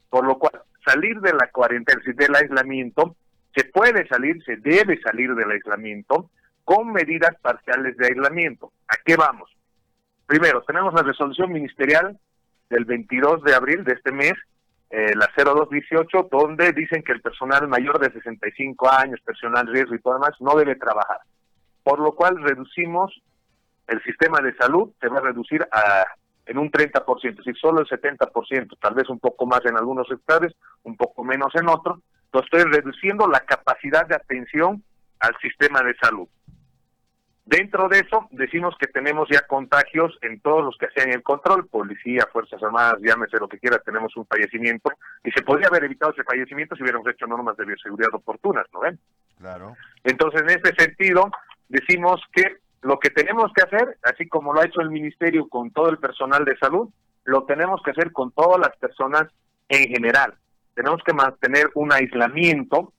Por 0.10 0.26
lo 0.26 0.38
cual, 0.38 0.62
salir 0.86 1.20
de 1.22 1.34
la 1.34 1.50
cuarentena, 1.52 2.02
del 2.06 2.36
aislamiento, 2.36 3.16
se 3.58 3.64
puede 3.66 4.08
salir, 4.08 4.44
se 4.44 4.58
debe 4.58 5.02
salir 5.02 5.34
del 5.34 5.50
aislamiento 5.50 6.30
con 6.64 6.92
medidas 6.92 7.36
parciales 7.42 7.98
de 7.98 8.06
aislamiento. 8.06 8.72
¿A 8.88 8.98
qué 9.04 9.16
vamos? 9.16 9.50
Primero, 10.28 10.62
tenemos 10.62 10.94
la 10.94 11.02
resolución 11.02 11.52
ministerial 11.52 12.20
del 12.70 12.86
22 12.86 13.42
de 13.42 13.56
abril 13.56 13.84
de 13.84 13.94
este 13.94 14.12
mes, 14.12 14.34
eh, 14.92 15.12
la 15.16 15.28
0218, 15.36 16.28
donde 16.32 16.72
dicen 16.72 17.02
que 17.02 17.14
el 17.14 17.22
personal 17.22 17.68
mayor 17.68 18.00
de 18.00 18.12
65 18.12 18.92
años, 18.92 19.22
personal 19.22 19.66
riesgo 19.66 19.96
y 19.96 20.02
todo 20.02 20.14
demás, 20.14 20.36
no 20.40 20.56
debe 20.56 20.76
trabajar. 20.76 21.22
Por 21.82 22.00
lo 22.00 22.14
cual 22.14 22.40
reducimos 22.40 23.12
el 23.88 24.04
sistema 24.04 24.40
de 24.40 24.56
salud, 24.56 24.92
se 25.02 25.08
va 25.08 25.18
a 25.18 25.22
reducir 25.22 25.68
a, 25.72 26.06
en 26.46 26.60
un 26.60 26.70
30%, 26.70 27.44
si 27.44 27.54
solo 27.54 27.80
el 27.80 27.88
70%, 27.88 28.78
tal 28.80 28.94
vez 28.94 29.10
un 29.10 29.20
poco 29.20 29.48
más 29.48 29.66
en 29.66 29.78
algunos 29.78 30.08
sectores, 30.08 30.54
un 30.84 30.96
poco 30.96 31.24
menos 31.24 31.56
en 31.56 31.70
otros. 31.70 32.00
Estoy 32.42 32.64
reduciendo 32.64 33.28
la 33.28 33.42
capacidad 33.42 34.06
de 34.08 34.16
atención 34.16 34.84
al 35.20 35.36
sistema 35.42 35.82
de 35.82 35.96
salud. 35.96 36.28
Dentro 37.48 37.88
de 37.88 38.00
eso, 38.00 38.28
decimos 38.32 38.76
que 38.78 38.88
tenemos 38.88 39.30
ya 39.32 39.40
contagios 39.48 40.18
en 40.22 40.42
todos 40.42 40.66
los 40.66 40.78
que 40.78 40.88
hacían 40.88 41.14
el 41.14 41.24
control, 41.24 41.66
policía, 41.68 42.28
Fuerzas 42.34 42.62
Armadas, 42.62 43.00
llámese 43.02 43.38
lo 43.38 43.48
que 43.48 43.58
quiera, 43.58 43.80
tenemos 43.80 44.18
un 44.18 44.26
fallecimiento, 44.26 44.92
y 45.24 45.32
se 45.32 45.44
podría 45.44 45.70
haber 45.70 45.86
evitado 45.86 46.12
ese 46.12 46.26
fallecimiento 46.26 46.76
si 46.76 46.84
hubiéramos 46.84 47.08
hecho 47.08 47.26
normas 47.26 47.56
de 47.56 47.64
bioseguridad 47.64 48.14
oportunas, 48.14 48.66
¿no 48.74 48.82
ven? 48.82 49.00
Claro. 49.38 49.78
Entonces, 50.04 50.42
en 50.42 50.50
este 50.50 50.76
sentido, 50.76 51.32
decimos 51.70 52.22
que 52.34 52.58
lo 52.82 53.00
que 53.00 53.12
tenemos 53.12 53.50
que 53.54 53.64
hacer, 53.64 53.98
así 54.04 54.28
como 54.28 54.54
lo 54.54 54.60
ha 54.60 54.66
hecho 54.66 54.82
el 54.82 54.90
Ministerio 54.90 55.48
con 55.48 55.72
todo 55.72 55.90
el 55.90 56.00
personal 56.00 56.44
de 56.44 56.58
salud, 56.58 56.90
lo 57.24 57.46
tenemos 57.46 57.82
que 57.82 57.92
hacer 57.92 58.12
con 58.12 58.32
todas 58.32 58.60
las 58.60 58.76
personas 58.76 59.24
en 59.70 59.88
general. 59.88 60.34
Tenemos 60.78 61.02
que 61.04 61.12
mantener 61.12 61.72
un 61.74 61.92
aislamiento 61.92 62.94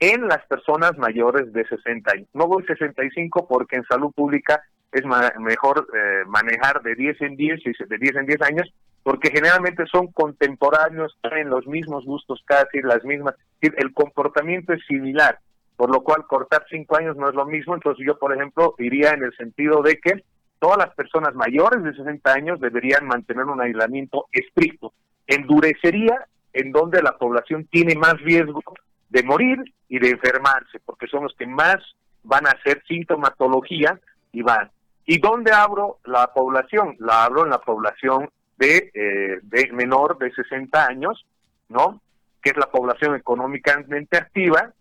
en 0.00 0.26
las 0.26 0.44
personas 0.46 0.98
mayores 0.98 1.52
de 1.52 1.64
60 1.64 2.10
años. 2.10 2.28
No 2.34 2.48
voy 2.48 2.64
65 2.64 3.46
porque 3.46 3.76
en 3.76 3.84
salud 3.84 4.12
pública 4.12 4.64
es 4.90 5.04
mejor 5.38 5.86
eh, 5.94 6.24
manejar 6.26 6.82
de 6.82 6.96
10 6.96 7.20
en 7.20 7.36
10, 7.36 7.60
de 7.88 7.98
10 7.98 8.16
en 8.16 8.26
10 8.26 8.42
años, 8.42 8.74
porque 9.04 9.30
generalmente 9.30 9.84
son 9.86 10.08
contemporáneos, 10.08 11.16
tienen 11.22 11.50
los 11.50 11.68
mismos 11.68 12.04
gustos 12.04 12.42
casi, 12.44 12.82
las 12.82 13.04
mismas, 13.04 13.36
el 13.60 13.92
comportamiento 13.94 14.72
es 14.72 14.84
similar, 14.86 15.38
por 15.76 15.88
lo 15.88 16.02
cual 16.02 16.26
cortar 16.26 16.64
5 16.68 16.96
años 16.96 17.16
no 17.16 17.28
es 17.28 17.36
lo 17.36 17.46
mismo, 17.46 17.76
entonces 17.76 18.04
yo, 18.04 18.18
por 18.18 18.34
ejemplo, 18.34 18.74
iría 18.78 19.10
en 19.10 19.22
el 19.22 19.36
sentido 19.36 19.82
de 19.82 20.00
que 20.00 20.24
todas 20.58 20.78
las 20.78 20.92
personas 20.96 21.36
mayores 21.36 21.84
de 21.84 21.94
60 21.94 22.32
años 22.32 22.58
deberían 22.58 23.06
mantener 23.06 23.44
un 23.44 23.60
aislamiento 23.60 24.26
estricto. 24.32 24.92
Endurecería 25.28 26.26
en 26.52 26.72
donde 26.72 27.02
la 27.02 27.16
población 27.16 27.66
tiene 27.66 27.94
más 27.94 28.20
riesgo 28.20 28.62
de 29.08 29.22
morir 29.22 29.58
y 29.88 29.98
de 29.98 30.10
enfermarse, 30.10 30.80
porque 30.84 31.06
son 31.06 31.24
los 31.24 31.34
que 31.34 31.46
más 31.46 31.76
van 32.22 32.46
a 32.46 32.50
hacer 32.50 32.82
sintomatología 32.86 33.98
y 34.32 34.42
van. 34.42 34.70
¿Y 35.04 35.18
dónde 35.18 35.52
abro 35.52 35.98
la 36.04 36.32
población? 36.32 36.96
La 36.98 37.24
abro 37.24 37.44
en 37.44 37.50
la 37.50 37.60
población 37.60 38.30
de, 38.58 38.90
eh, 38.94 39.40
de 39.42 39.72
menor 39.72 40.18
de 40.18 40.32
60 40.32 40.86
años, 40.86 41.26
¿no? 41.68 42.00
Que 42.42 42.50
es 42.50 42.56
la 42.56 42.70
población 42.70 43.16
económicamente 43.16 44.16
activa, 44.16 44.72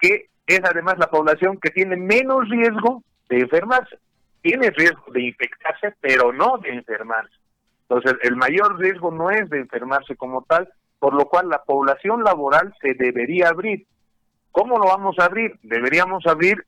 que 0.00 0.28
es 0.46 0.60
además 0.64 0.96
la 0.98 1.08
población 1.08 1.58
que 1.58 1.70
tiene 1.70 1.96
menos 1.96 2.48
riesgo 2.48 3.02
de 3.28 3.40
enfermarse. 3.40 3.98
Tiene 4.42 4.70
riesgo 4.70 5.12
de 5.12 5.22
infectarse, 5.22 5.94
pero 6.00 6.32
no 6.32 6.58
de 6.58 6.70
enfermarse. 6.70 7.34
Entonces, 7.88 8.14
el 8.22 8.36
mayor 8.36 8.78
riesgo 8.78 9.10
no 9.10 9.30
es 9.30 9.48
de 9.50 9.58
enfermarse 9.58 10.16
como 10.16 10.42
tal, 10.42 10.68
por 10.98 11.14
lo 11.14 11.26
cual 11.26 11.48
la 11.48 11.62
población 11.62 12.24
laboral 12.24 12.74
se 12.80 12.94
debería 12.94 13.48
abrir. 13.48 13.86
¿Cómo 14.50 14.78
lo 14.78 14.86
vamos 14.86 15.16
a 15.18 15.24
abrir? 15.24 15.58
Deberíamos 15.62 16.26
abrir 16.26 16.64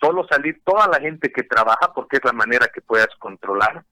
solo 0.00 0.26
salir 0.28 0.60
toda 0.64 0.88
la 0.88 1.00
gente 1.00 1.30
que 1.30 1.44
trabaja, 1.44 1.92
porque 1.94 2.16
es 2.16 2.24
la 2.24 2.32
manera 2.32 2.66
que 2.74 2.80
puedas 2.80 3.08
controlar. 3.18 3.84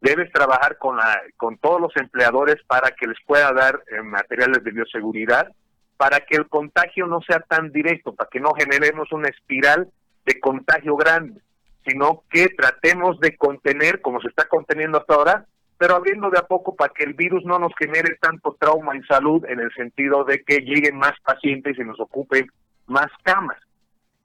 Debes 0.00 0.32
trabajar 0.32 0.78
con, 0.78 0.96
la, 0.96 1.20
con 1.36 1.58
todos 1.58 1.80
los 1.80 1.96
empleadores 1.96 2.56
para 2.66 2.90
que 2.92 3.06
les 3.06 3.18
pueda 3.26 3.52
dar 3.52 3.82
eh, 3.90 4.00
materiales 4.02 4.64
de 4.64 4.70
bioseguridad, 4.70 5.48
para 5.96 6.20
que 6.20 6.36
el 6.36 6.48
contagio 6.48 7.06
no 7.06 7.20
sea 7.20 7.40
tan 7.40 7.70
directo, 7.70 8.14
para 8.14 8.30
que 8.30 8.40
no 8.40 8.54
generemos 8.54 9.12
una 9.12 9.28
espiral 9.28 9.90
de 10.24 10.40
contagio 10.40 10.96
grande, 10.96 11.40
sino 11.86 12.22
que 12.30 12.48
tratemos 12.48 13.18
de 13.20 13.36
contener, 13.36 14.00
como 14.00 14.20
se 14.20 14.28
está 14.28 14.48
conteniendo 14.48 14.98
hasta 14.98 15.14
ahora, 15.14 15.46
pero 15.78 15.94
abriendo 15.94 16.28
de 16.28 16.38
a 16.38 16.42
poco 16.42 16.74
para 16.74 16.92
que 16.92 17.04
el 17.04 17.14
virus 17.14 17.44
no 17.44 17.58
nos 17.58 17.72
genere 17.78 18.16
tanto 18.20 18.56
trauma 18.58 18.96
en 18.96 19.06
salud 19.06 19.44
en 19.48 19.60
el 19.60 19.72
sentido 19.72 20.24
de 20.24 20.42
que 20.42 20.58
lleguen 20.58 20.98
más 20.98 21.12
pacientes 21.24 21.78
y 21.78 21.84
nos 21.84 22.00
ocupen 22.00 22.48
más 22.86 23.06
camas. 23.22 23.58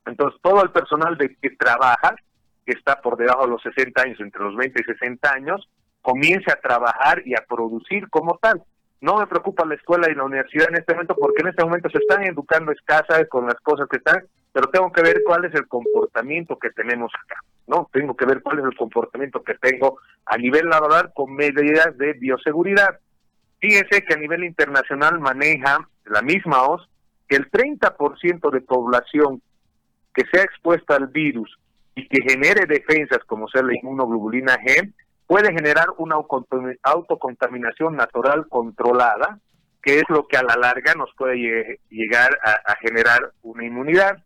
Entonces, 0.05 0.41
todo 0.41 0.63
el 0.63 0.71
personal 0.71 1.17
de 1.17 1.35
que 1.35 1.51
trabaja, 1.51 2.15
que 2.65 2.73
está 2.73 2.99
por 3.01 3.17
debajo 3.17 3.43
de 3.43 3.51
los 3.51 3.61
60 3.61 4.01
años, 4.01 4.19
entre 4.19 4.43
los 4.43 4.55
20 4.55 4.81
y 4.81 4.83
60 4.83 5.31
años, 5.31 5.69
comience 6.01 6.51
a 6.51 6.59
trabajar 6.59 7.21
y 7.25 7.35
a 7.35 7.45
producir 7.47 8.09
como 8.09 8.37
tal. 8.41 8.63
No 8.99 9.17
me 9.17 9.27
preocupa 9.27 9.65
la 9.65 9.75
escuela 9.75 10.09
y 10.09 10.15
la 10.15 10.23
universidad 10.23 10.69
en 10.69 10.77
este 10.77 10.93
momento 10.93 11.15
porque 11.15 11.41
en 11.41 11.49
este 11.49 11.63
momento 11.63 11.89
se 11.89 11.99
están 11.99 12.23
educando 12.23 12.71
escasas 12.71 13.27
con 13.29 13.45
las 13.45 13.59
cosas 13.61 13.87
que 13.89 13.97
están, 13.97 14.23
pero 14.51 14.69
tengo 14.69 14.91
que 14.91 15.01
ver 15.01 15.21
cuál 15.25 15.45
es 15.45 15.53
el 15.53 15.67
comportamiento 15.67 16.57
que 16.57 16.71
tenemos 16.71 17.11
acá. 17.23 17.35
¿No? 17.67 17.89
Tengo 17.91 18.15
que 18.15 18.25
ver 18.25 18.41
cuál 18.41 18.59
es 18.59 18.65
el 18.65 18.75
comportamiento 18.75 19.43
que 19.43 19.55
tengo 19.55 19.99
a 20.25 20.37
nivel 20.37 20.67
laboral 20.67 21.11
con 21.13 21.33
medidas 21.33 21.97
de 21.97 22.13
bioseguridad. 22.13 22.99
Fíjense 23.59 24.03
que 24.03 24.13
a 24.13 24.17
nivel 24.17 24.43
internacional 24.43 25.19
maneja 25.19 25.87
la 26.05 26.21
misma 26.21 26.63
OS 26.63 26.89
que 27.27 27.37
el 27.37 27.49
30% 27.49 28.51
de 28.51 28.61
población 28.61 29.41
que 30.13 30.23
sea 30.31 30.43
expuesta 30.43 30.95
al 30.95 31.07
virus 31.07 31.57
y 31.95 32.07
que 32.07 32.21
genere 32.27 32.65
defensas 32.65 33.19
como 33.25 33.47
sea 33.47 33.63
la 33.63 33.75
inmunoglobulina 33.75 34.57
G, 34.57 34.93
puede 35.25 35.53
generar 35.53 35.87
una 35.97 36.15
autocontaminación 36.83 37.95
natural 37.95 38.47
controlada, 38.49 39.39
que 39.81 39.99
es 39.99 40.03
lo 40.09 40.27
que 40.27 40.37
a 40.37 40.43
la 40.43 40.55
larga 40.55 40.93
nos 40.95 41.11
puede 41.17 41.79
llegar 41.89 42.37
a 42.43 42.75
generar 42.81 43.31
una 43.41 43.65
inmunidad 43.65 44.23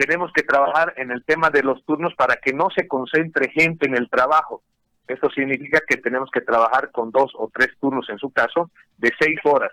tenemos 0.00 0.32
que 0.32 0.42
trabajar 0.42 0.94
en 0.96 1.10
el 1.10 1.22
tema 1.24 1.50
de 1.50 1.62
los 1.62 1.84
turnos 1.84 2.14
para 2.14 2.36
que 2.36 2.54
no 2.54 2.68
se 2.74 2.88
concentre 2.88 3.50
gente 3.50 3.86
en 3.86 3.94
el 3.94 4.08
trabajo. 4.08 4.62
Eso 5.06 5.28
significa 5.28 5.80
que 5.86 5.98
tenemos 5.98 6.30
que 6.30 6.40
trabajar 6.40 6.90
con 6.90 7.10
dos 7.10 7.32
o 7.34 7.50
tres 7.52 7.68
turnos, 7.78 8.08
en 8.08 8.16
su 8.16 8.30
caso, 8.30 8.70
de 8.96 9.12
seis 9.20 9.38
horas. 9.44 9.72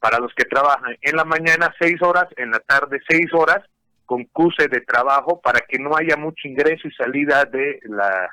para 0.00 0.18
los 0.18 0.32
que 0.34 0.46
trabajan 0.46 0.96
en 1.02 1.14
la 1.14 1.26
mañana 1.26 1.74
seis 1.78 2.00
horas, 2.00 2.24
en 2.38 2.50
la 2.50 2.58
tarde 2.60 3.00
seis 3.06 3.32
horas, 3.34 3.62
con 4.06 4.24
cuse 4.24 4.66
de 4.66 4.80
trabajo 4.80 5.40
para 5.42 5.60
que 5.60 5.78
no 5.78 5.94
haya 5.94 6.16
mucho 6.16 6.48
ingreso 6.48 6.88
y 6.88 6.92
salida 6.92 7.44
de 7.44 7.78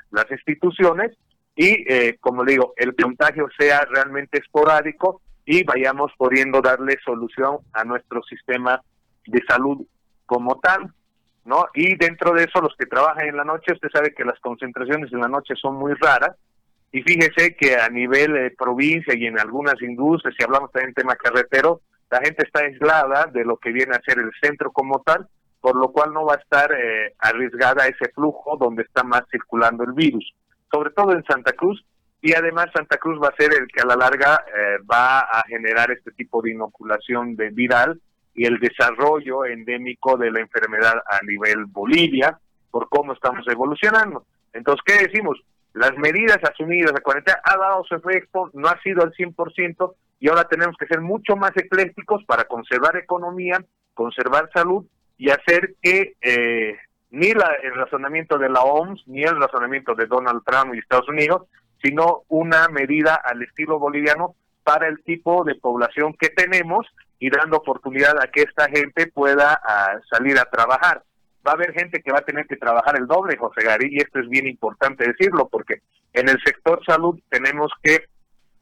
las 0.09 0.31
instituciones 0.31 1.11
y, 1.57 1.83
eh, 1.91 2.17
como 2.21 2.45
digo, 2.45 2.73
el 2.77 2.95
contagio 2.95 3.47
sea 3.59 3.81
realmente 3.81 4.39
esporádico 4.39 5.21
y 5.45 5.65
vayamos 5.65 6.13
pudiendo 6.17 6.61
darle 6.61 6.97
solución 7.03 7.57
a 7.73 7.83
nuestro 7.83 8.23
sistema 8.23 8.81
de 9.25 9.41
salud 9.47 9.85
como 10.25 10.57
tal, 10.59 10.93
¿no? 11.47 11.65
Y 11.73 11.95
dentro 11.95 12.33
de 12.33 12.43
eso, 12.43 12.61
los 12.61 12.75
que 12.77 12.85
trabajan 12.85 13.25
en 13.25 13.37
la 13.37 13.45
noche, 13.45 13.73
usted 13.73 13.89
sabe 13.91 14.13
que 14.13 14.25
las 14.25 14.37
concentraciones 14.41 15.11
en 15.13 15.21
la 15.21 15.29
noche 15.29 15.55
son 15.55 15.75
muy 15.75 15.93
raras, 15.93 16.35
y 16.91 17.01
fíjese 17.01 17.55
que 17.55 17.77
a 17.77 17.89
nivel 17.89 18.33
de 18.33 18.51
provincia 18.51 19.15
y 19.15 19.25
en 19.25 19.39
algunas 19.39 19.81
industrias, 19.81 20.35
si 20.37 20.43
hablamos 20.43 20.71
también 20.71 20.93
tema 20.93 21.15
carretero, 21.15 21.81
la 22.11 22.19
gente 22.19 22.45
está 22.45 22.61
aislada 22.61 23.25
de 23.27 23.45
lo 23.45 23.57
que 23.57 23.71
viene 23.71 23.95
a 23.95 24.01
ser 24.01 24.19
el 24.19 24.31
centro 24.41 24.71
como 24.71 25.01
tal, 25.05 25.27
por 25.61 25.75
lo 25.75 25.89
cual 25.91 26.13
no 26.13 26.25
va 26.25 26.33
a 26.33 26.37
estar 26.37 26.71
eh, 26.71 27.13
arriesgada 27.19 27.87
ese 27.87 28.09
flujo 28.13 28.57
donde 28.57 28.83
está 28.83 29.03
más 29.03 29.23
circulando 29.31 29.85
el 29.85 29.93
virus, 29.93 30.33
sobre 30.69 30.91
todo 30.91 31.13
en 31.13 31.23
Santa 31.23 31.53
Cruz, 31.53 31.83
y 32.21 32.33
además 32.33 32.67
Santa 32.73 32.97
Cruz 32.97 33.21
va 33.23 33.29
a 33.29 33.35
ser 33.35 33.53
el 33.53 33.67
que 33.67 33.81
a 33.81 33.85
la 33.85 33.95
larga 33.95 34.43
eh, 34.47 34.77
va 34.89 35.19
a 35.19 35.43
generar 35.47 35.91
este 35.91 36.11
tipo 36.11 36.41
de 36.41 36.51
inoculación 36.51 37.37
de 37.37 37.49
viral 37.51 38.01
y 38.37 38.45
el 38.45 38.59
desarrollo 38.59 39.45
endémico 39.45 40.15
de 40.15 40.31
la 40.31 40.39
enfermedad 40.39 40.93
a 41.09 41.25
nivel 41.25 41.65
Bolivia, 41.65 42.39
por 42.69 42.87
cómo 42.87 43.13
estamos 43.13 43.45
evolucionando. 43.47 44.25
Entonces, 44.53 44.81
¿qué 44.85 45.07
decimos? 45.07 45.39
Las 45.73 45.97
medidas 45.97 46.37
asumidas 46.43 46.93
de 46.93 47.01
cuarentena 47.01 47.39
ha 47.43 47.57
dado 47.57 47.83
su 47.83 47.95
efecto, 47.95 48.51
no 48.53 48.67
ha 48.67 48.79
sido 48.81 49.03
al 49.03 49.11
100% 49.13 49.95
y 50.19 50.29
ahora 50.29 50.45
tenemos 50.45 50.75
que 50.77 50.85
ser 50.85 51.01
mucho 51.01 51.35
más 51.35 51.51
eclécticos 51.55 52.23
para 52.25 52.45
conservar 52.45 52.95
economía, 52.95 53.63
conservar 53.95 54.49
salud 54.53 54.85
y 55.17 55.31
hacer 55.31 55.75
que 55.81 56.15
eh, 56.21 56.77
ni 57.09 57.31
la, 57.31 57.55
el 57.63 57.73
razonamiento 57.73 58.37
de 58.37 58.49
la 58.49 58.61
OMS 58.61 59.01
ni 59.07 59.23
el 59.23 59.39
razonamiento 59.39 59.95
de 59.95 60.05
Donald 60.05 60.43
Trump 60.45 60.75
y 60.75 60.79
Estados 60.79 61.09
Unidos, 61.09 61.47
sino 61.81 62.21
una 62.27 62.67
medida 62.67 63.15
al 63.15 63.41
estilo 63.41 63.79
boliviano 63.79 64.35
para 64.63 64.87
el 64.87 65.03
tipo 65.03 65.43
de 65.43 65.55
población 65.55 66.13
que 66.19 66.29
tenemos 66.29 66.85
y 67.19 67.29
dando 67.29 67.57
oportunidad 67.57 68.21
a 68.21 68.27
que 68.27 68.41
esta 68.41 68.69
gente 68.69 69.07
pueda 69.07 69.59
ah, 69.63 69.99
salir 70.11 70.37
a 70.37 70.45
trabajar. 70.45 71.03
Va 71.45 71.51
a 71.51 71.55
haber 71.55 71.73
gente 71.73 72.01
que 72.01 72.11
va 72.11 72.19
a 72.19 72.25
tener 72.25 72.45
que 72.45 72.57
trabajar 72.57 72.97
el 72.97 73.07
doble, 73.07 73.37
José 73.37 73.63
Gary, 73.63 73.89
y 73.91 73.97
esto 73.97 74.19
es 74.19 74.29
bien 74.29 74.47
importante 74.47 75.05
decirlo, 75.07 75.47
porque 75.49 75.81
en 76.13 76.29
el 76.29 76.37
sector 76.43 76.81
salud 76.85 77.19
tenemos 77.29 77.71
que 77.81 78.05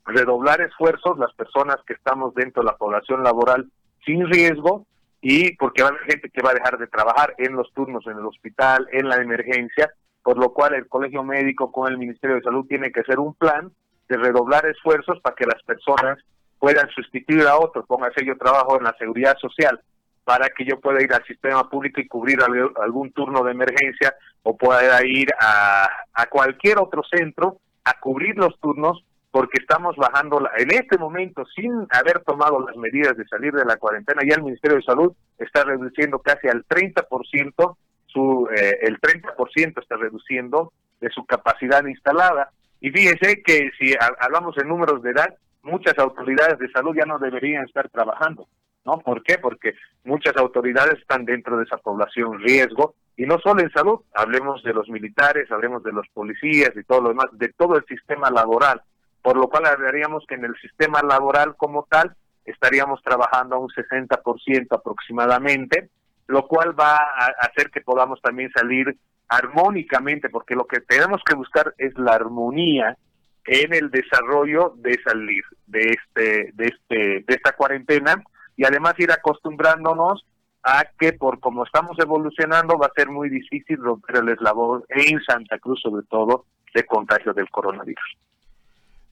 redoblar 0.06 0.62
esfuerzos 0.62 1.18
las 1.18 1.34
personas 1.34 1.78
que 1.88 1.94
estamos 1.94 2.34
dentro 2.36 2.62
de 2.62 2.68
la 2.72 2.78
población 2.78 3.24
laboral 3.24 3.70
sin 4.06 4.26
riesgo 4.30 4.86
y 5.20 5.56
porque 5.56 5.82
va 5.82 5.90
a 5.90 5.92
haber 5.92 6.04
gente 6.04 6.30
que 6.30 6.42
va 6.44 6.52
a 6.52 6.54
dejar 6.54 6.78
de 6.78 6.88
trabajar 6.88 7.34
en 7.40 7.56
los 7.56 7.74
turnos 7.74 8.06
en 8.06 8.18
el 8.18 8.26
hospital, 8.26 8.88
en 8.92 9.10
la 9.10 9.16
emergencia, 9.16 9.92
por 10.22 10.38
lo 10.38 10.54
cual 10.54 10.76
el 10.76 10.88
Colegio 10.88 11.24
Médico 11.24 11.72
con 11.72 11.92
el 11.92 11.98
Ministerio 11.98 12.36
de 12.36 12.44
Salud 12.44 12.68
tiene 12.68 12.92
que 12.92 13.00
hacer 13.00 13.20
un 13.20 13.34
plan 13.34 13.72
de 14.08 14.18
redoblar 14.18 14.68
esfuerzos 14.68 15.20
para 15.22 15.36
que 15.36 15.46
las 15.46 15.62
personas 15.64 16.20
puedan 16.66 16.90
sustituir 16.90 17.46
a 17.46 17.60
otros. 17.60 17.86
Póngase 17.86 18.26
yo 18.26 18.36
trabajo 18.40 18.76
en 18.76 18.86
la 18.86 18.96
seguridad 18.98 19.38
social, 19.38 19.80
para 20.24 20.50
que 20.50 20.66
yo 20.66 20.80
pueda 20.80 21.00
ir 21.04 21.14
al 21.14 21.24
sistema 21.26 21.70
público 21.70 22.02
y 22.02 22.08
cubrir 22.08 22.40
algún 22.82 23.12
turno 23.12 23.44
de 23.44 23.52
emergencia 23.52 24.16
o 24.42 24.58
pueda 24.58 25.00
ir 25.06 25.28
a, 25.40 25.88
a 26.12 26.26
cualquier 26.26 26.80
otro 26.80 27.04
centro 27.04 27.60
a 27.84 28.00
cubrir 28.00 28.36
los 28.36 28.60
turnos 28.60 29.06
porque 29.30 29.60
estamos 29.62 29.96
bajando 29.96 30.42
en 30.58 30.72
este 30.72 30.98
momento 30.98 31.46
sin 31.56 31.86
haber 31.92 32.22
tomado 32.22 32.60
las 32.66 32.76
medidas 32.78 33.16
de 33.16 33.28
salir 33.28 33.54
de 33.54 33.66
la 33.66 33.78
cuarentena 33.78 34.24
ya 34.28 34.34
el 34.34 34.42
Ministerio 34.42 34.78
de 34.78 34.84
Salud 34.84 35.14
está 35.38 35.66
reduciendo 35.66 36.18
casi 36.18 36.48
al 36.48 36.66
30% 36.66 37.78
su 38.08 38.50
eh, 38.56 38.80
el 38.82 39.00
30% 39.00 39.82
está 39.84 39.98
reduciendo 39.98 40.74
de 41.00 41.12
su 41.12 41.26
capacidad 41.26 41.86
instalada 41.86 42.50
y 42.82 42.90
fíjese 42.90 43.44
que 43.44 43.70
si 43.78 43.94
hablamos 44.20 44.58
en 44.58 44.68
números 44.68 45.04
de 45.04 45.12
edad 45.12 45.36
muchas 45.66 45.98
autoridades 46.00 46.58
de 46.60 46.70
salud 46.72 46.96
ya 46.96 47.06
no 47.06 47.20
deberían 47.20 47.66
estar 47.66 47.90
trabajando 47.90 48.48
¿no? 48.86 49.00
¿Por 49.00 49.24
qué? 49.24 49.38
Porque 49.40 49.74
muchas 50.04 50.38
autoridades 50.38 51.00
están 51.00 51.26
dentro 51.26 51.58
de 51.58 51.64
esa 51.64 51.78
población 51.78 52.40
riesgo, 52.40 52.96
y 53.18 53.26
no 53.26 53.40
solo 53.40 53.62
en 53.62 53.72
salud, 53.72 54.02
hablemos 54.14 54.62
de 54.64 54.74
los 54.74 54.88
militares, 54.90 55.52
hablemos 55.52 55.84
de 55.84 55.92
los 55.92 56.08
policías 56.10 56.72
y 56.76 56.84
todo 56.84 57.02
lo 57.02 57.10
demás, 57.10 57.28
de 57.34 57.52
todo 57.54 57.78
el 57.78 57.86
sistema 57.86 58.30
laboral, 58.30 58.82
por 59.22 59.38
lo 59.38 59.50
cual 59.50 59.66
hablaríamos 59.66 60.26
que 60.28 60.36
en 60.36 60.46
el 60.46 60.56
sistema 60.58 61.02
laboral 61.02 61.56
como 61.56 61.88
tal 61.90 62.16
estaríamos 62.46 63.02
trabajando 63.02 63.56
a 63.56 63.60
un 63.60 63.70
60% 63.70 64.68
aproximadamente, 64.70 65.90
lo 66.28 66.48
cual 66.48 66.80
va 66.80 66.98
a 66.98 67.34
hacer 67.40 67.72
que 67.72 67.82
podamos 67.82 68.22
también 68.22 68.52
salir 68.52 68.96
armónicamente, 69.30 70.30
porque 70.30 70.54
lo 70.54 70.66
que 70.66 70.82
tenemos 70.82 71.22
que 71.26 71.36
buscar 71.36 71.74
es 71.78 71.98
la 71.98 72.14
armonía 72.14 72.98
en 73.46 73.74
el 73.74 73.92
desarrollo 73.92 74.74
de 74.78 75.00
salir 75.04 75.44
de 75.68 75.90
este 75.90 76.52
de 76.54 76.66
este 76.66 76.96
de 76.96 77.26
esta 77.28 77.52
cuarentena 77.54 78.24
y 78.58 78.66
además 78.66 78.96
ir 78.98 79.12
acostumbrándonos 79.12 80.26
a 80.64 80.86
que 80.98 81.14
por 81.14 81.40
como 81.40 81.64
estamos 81.64 81.98
evolucionando 82.00 82.78
va 82.78 82.88
a 82.88 82.96
ser 82.96 83.10
muy 83.10 83.30
difícil 83.30 83.78
romper 83.78 84.18
el 84.18 84.30
eslabón 84.30 84.84
en 84.90 85.22
Santa 85.24 85.60
Cruz 85.60 85.82
sobre 85.82 86.06
todo 86.08 86.46
de 86.74 86.84
contagio 86.86 87.34
del 87.34 87.50
coronavirus. 87.50 88.18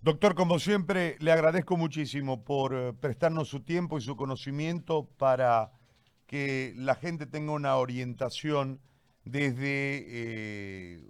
Doctor, 0.02 0.36
como 0.36 0.60
siempre, 0.60 1.16
le 1.20 1.32
agradezco 1.32 1.78
muchísimo 1.78 2.44
por 2.44 2.74
eh, 2.76 2.92
prestarnos 2.92 3.48
su 3.48 3.62
tiempo 3.62 3.98
y 3.98 4.02
su 4.02 4.18
conocimiento 4.18 5.08
para 5.18 5.72
que 6.28 6.74
la 6.76 6.96
gente 6.96 7.26
tenga 7.26 7.54
una 7.54 7.78
orientación 7.78 8.82
desde 9.24 10.04
eh, 10.08 11.04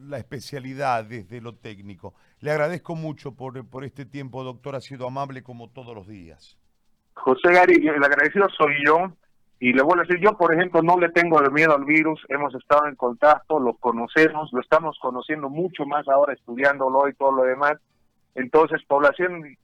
la 0.00 0.18
especialidad, 0.18 1.04
desde 1.04 1.40
lo 1.40 1.54
técnico. 1.54 2.14
Le 2.40 2.50
agradezco 2.50 2.94
mucho 2.94 3.32
por, 3.32 3.66
por 3.68 3.84
este 3.84 4.04
tiempo, 4.06 4.44
doctor, 4.44 4.76
ha 4.76 4.80
sido 4.80 5.06
amable 5.06 5.42
como 5.42 5.68
todos 5.70 5.94
los 5.94 6.06
días. 6.06 6.56
José 7.14 7.52
Gary, 7.52 7.86
el 7.86 8.02
agradecido 8.02 8.46
soy 8.56 8.74
yo. 8.86 9.12
Y 9.60 9.72
le 9.72 9.82
vuelvo 9.82 10.02
a 10.02 10.06
decir, 10.06 10.22
yo 10.22 10.36
por 10.36 10.54
ejemplo 10.54 10.82
no 10.82 10.96
le 10.98 11.08
tengo 11.08 11.40
el 11.40 11.50
miedo 11.50 11.74
al 11.74 11.84
virus, 11.84 12.24
hemos 12.28 12.54
estado 12.54 12.86
en 12.86 12.94
contacto, 12.94 13.58
lo 13.58 13.74
conocemos, 13.74 14.52
lo 14.52 14.60
estamos 14.60 14.96
conociendo 15.00 15.48
mucho 15.48 15.84
más 15.84 16.06
ahora 16.06 16.32
estudiándolo 16.32 17.08
y 17.08 17.14
todo 17.14 17.32
lo 17.32 17.42
demás. 17.42 17.74
Entonces, 18.36 18.80
población 18.86 19.56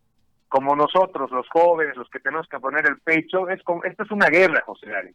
como 0.48 0.74
nosotros, 0.74 1.30
los 1.30 1.48
jóvenes, 1.48 1.96
los 1.96 2.08
que 2.10 2.18
tenemos 2.18 2.48
que 2.48 2.58
poner 2.58 2.86
el 2.86 2.98
pecho, 2.98 3.48
es 3.48 3.62
como, 3.62 3.84
esto 3.84 4.02
es 4.02 4.10
una 4.10 4.26
guerra, 4.26 4.62
José 4.66 4.86
Gary. 4.88 5.14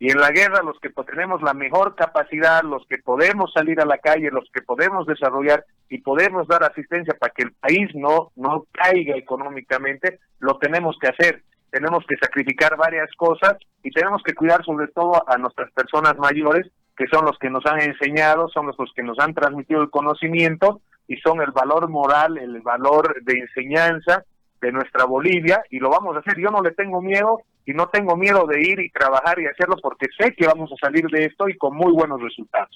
Y 0.00 0.10
en 0.10 0.18
la 0.18 0.30
guerra 0.30 0.62
los 0.62 0.80
que 0.80 0.88
tenemos 1.04 1.42
la 1.42 1.52
mejor 1.52 1.94
capacidad, 1.94 2.62
los 2.62 2.86
que 2.86 2.96
podemos 2.96 3.52
salir 3.52 3.78
a 3.82 3.84
la 3.84 3.98
calle, 3.98 4.30
los 4.30 4.48
que 4.50 4.62
podemos 4.62 5.06
desarrollar 5.06 5.66
y 5.90 5.98
podemos 5.98 6.48
dar 6.48 6.64
asistencia 6.64 7.14
para 7.20 7.34
que 7.34 7.42
el 7.42 7.52
país 7.52 7.90
no, 7.94 8.32
no 8.34 8.64
caiga 8.72 9.14
económicamente, 9.14 10.18
lo 10.38 10.56
tenemos 10.56 10.96
que 10.98 11.08
hacer. 11.08 11.42
Tenemos 11.70 12.02
que 12.08 12.16
sacrificar 12.16 12.78
varias 12.78 13.10
cosas 13.14 13.58
y 13.82 13.90
tenemos 13.90 14.22
que 14.22 14.34
cuidar 14.34 14.64
sobre 14.64 14.88
todo 14.88 15.22
a 15.28 15.36
nuestras 15.36 15.70
personas 15.72 16.16
mayores, 16.16 16.66
que 16.96 17.06
son 17.08 17.26
los 17.26 17.36
que 17.38 17.50
nos 17.50 17.66
han 17.66 17.82
enseñado, 17.82 18.48
son 18.48 18.68
los 18.68 18.76
que 18.96 19.02
nos 19.02 19.18
han 19.18 19.34
transmitido 19.34 19.82
el 19.82 19.90
conocimiento 19.90 20.80
y 21.08 21.18
son 21.18 21.42
el 21.42 21.50
valor 21.50 21.90
moral, 21.90 22.38
el 22.38 22.62
valor 22.62 23.22
de 23.22 23.34
enseñanza 23.34 24.24
de 24.60 24.72
nuestra 24.72 25.04
Bolivia 25.04 25.62
y 25.70 25.78
lo 25.78 25.90
vamos 25.90 26.16
a 26.16 26.20
hacer. 26.20 26.38
Yo 26.38 26.50
no 26.50 26.62
le 26.62 26.72
tengo 26.72 27.00
miedo 27.00 27.42
y 27.64 27.72
no 27.72 27.88
tengo 27.88 28.16
miedo 28.16 28.46
de 28.46 28.60
ir 28.60 28.80
y 28.80 28.90
trabajar 28.90 29.38
y 29.38 29.46
hacerlo 29.46 29.76
porque 29.82 30.06
sé 30.18 30.34
que 30.34 30.46
vamos 30.46 30.70
a 30.72 30.86
salir 30.86 31.06
de 31.06 31.26
esto 31.26 31.48
y 31.48 31.56
con 31.56 31.76
muy 31.76 31.92
buenos 31.92 32.20
resultados. 32.20 32.70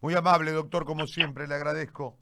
Muy 0.00 0.14
amable, 0.14 0.52
doctor, 0.52 0.84
como 0.84 1.06
siempre, 1.06 1.48
le 1.48 1.54
agradezco 1.54 2.16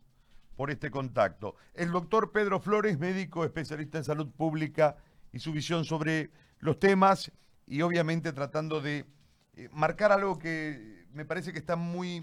por 0.57 0.71
este 0.71 0.91
contacto. 0.91 1.57
El 1.75 1.91
doctor 1.91 2.31
Pedro 2.31 2.61
Flores, 2.61 2.99
médico 2.99 3.45
especialista 3.45 3.99
en 3.99 4.05
salud 4.05 4.31
pública 4.31 4.97
y 5.33 5.41
su 5.41 5.53
visión 5.53 5.85
sobre 5.85 6.31
los 6.61 6.79
temas 6.79 7.33
y 7.67 7.83
obviamente 7.83 8.33
tratando 8.33 8.81
de 8.81 9.05
eh, 9.57 9.69
marcar 9.73 10.13
algo 10.13 10.39
que 10.39 11.07
me 11.13 11.25
parece 11.25 11.53
que 11.53 11.59
está 11.59 11.77
muy, 11.77 12.21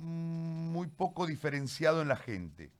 muy 0.00 0.86
poco 0.86 1.26
diferenciado 1.26 2.02
en 2.02 2.08
la 2.08 2.16
gente. 2.16 2.70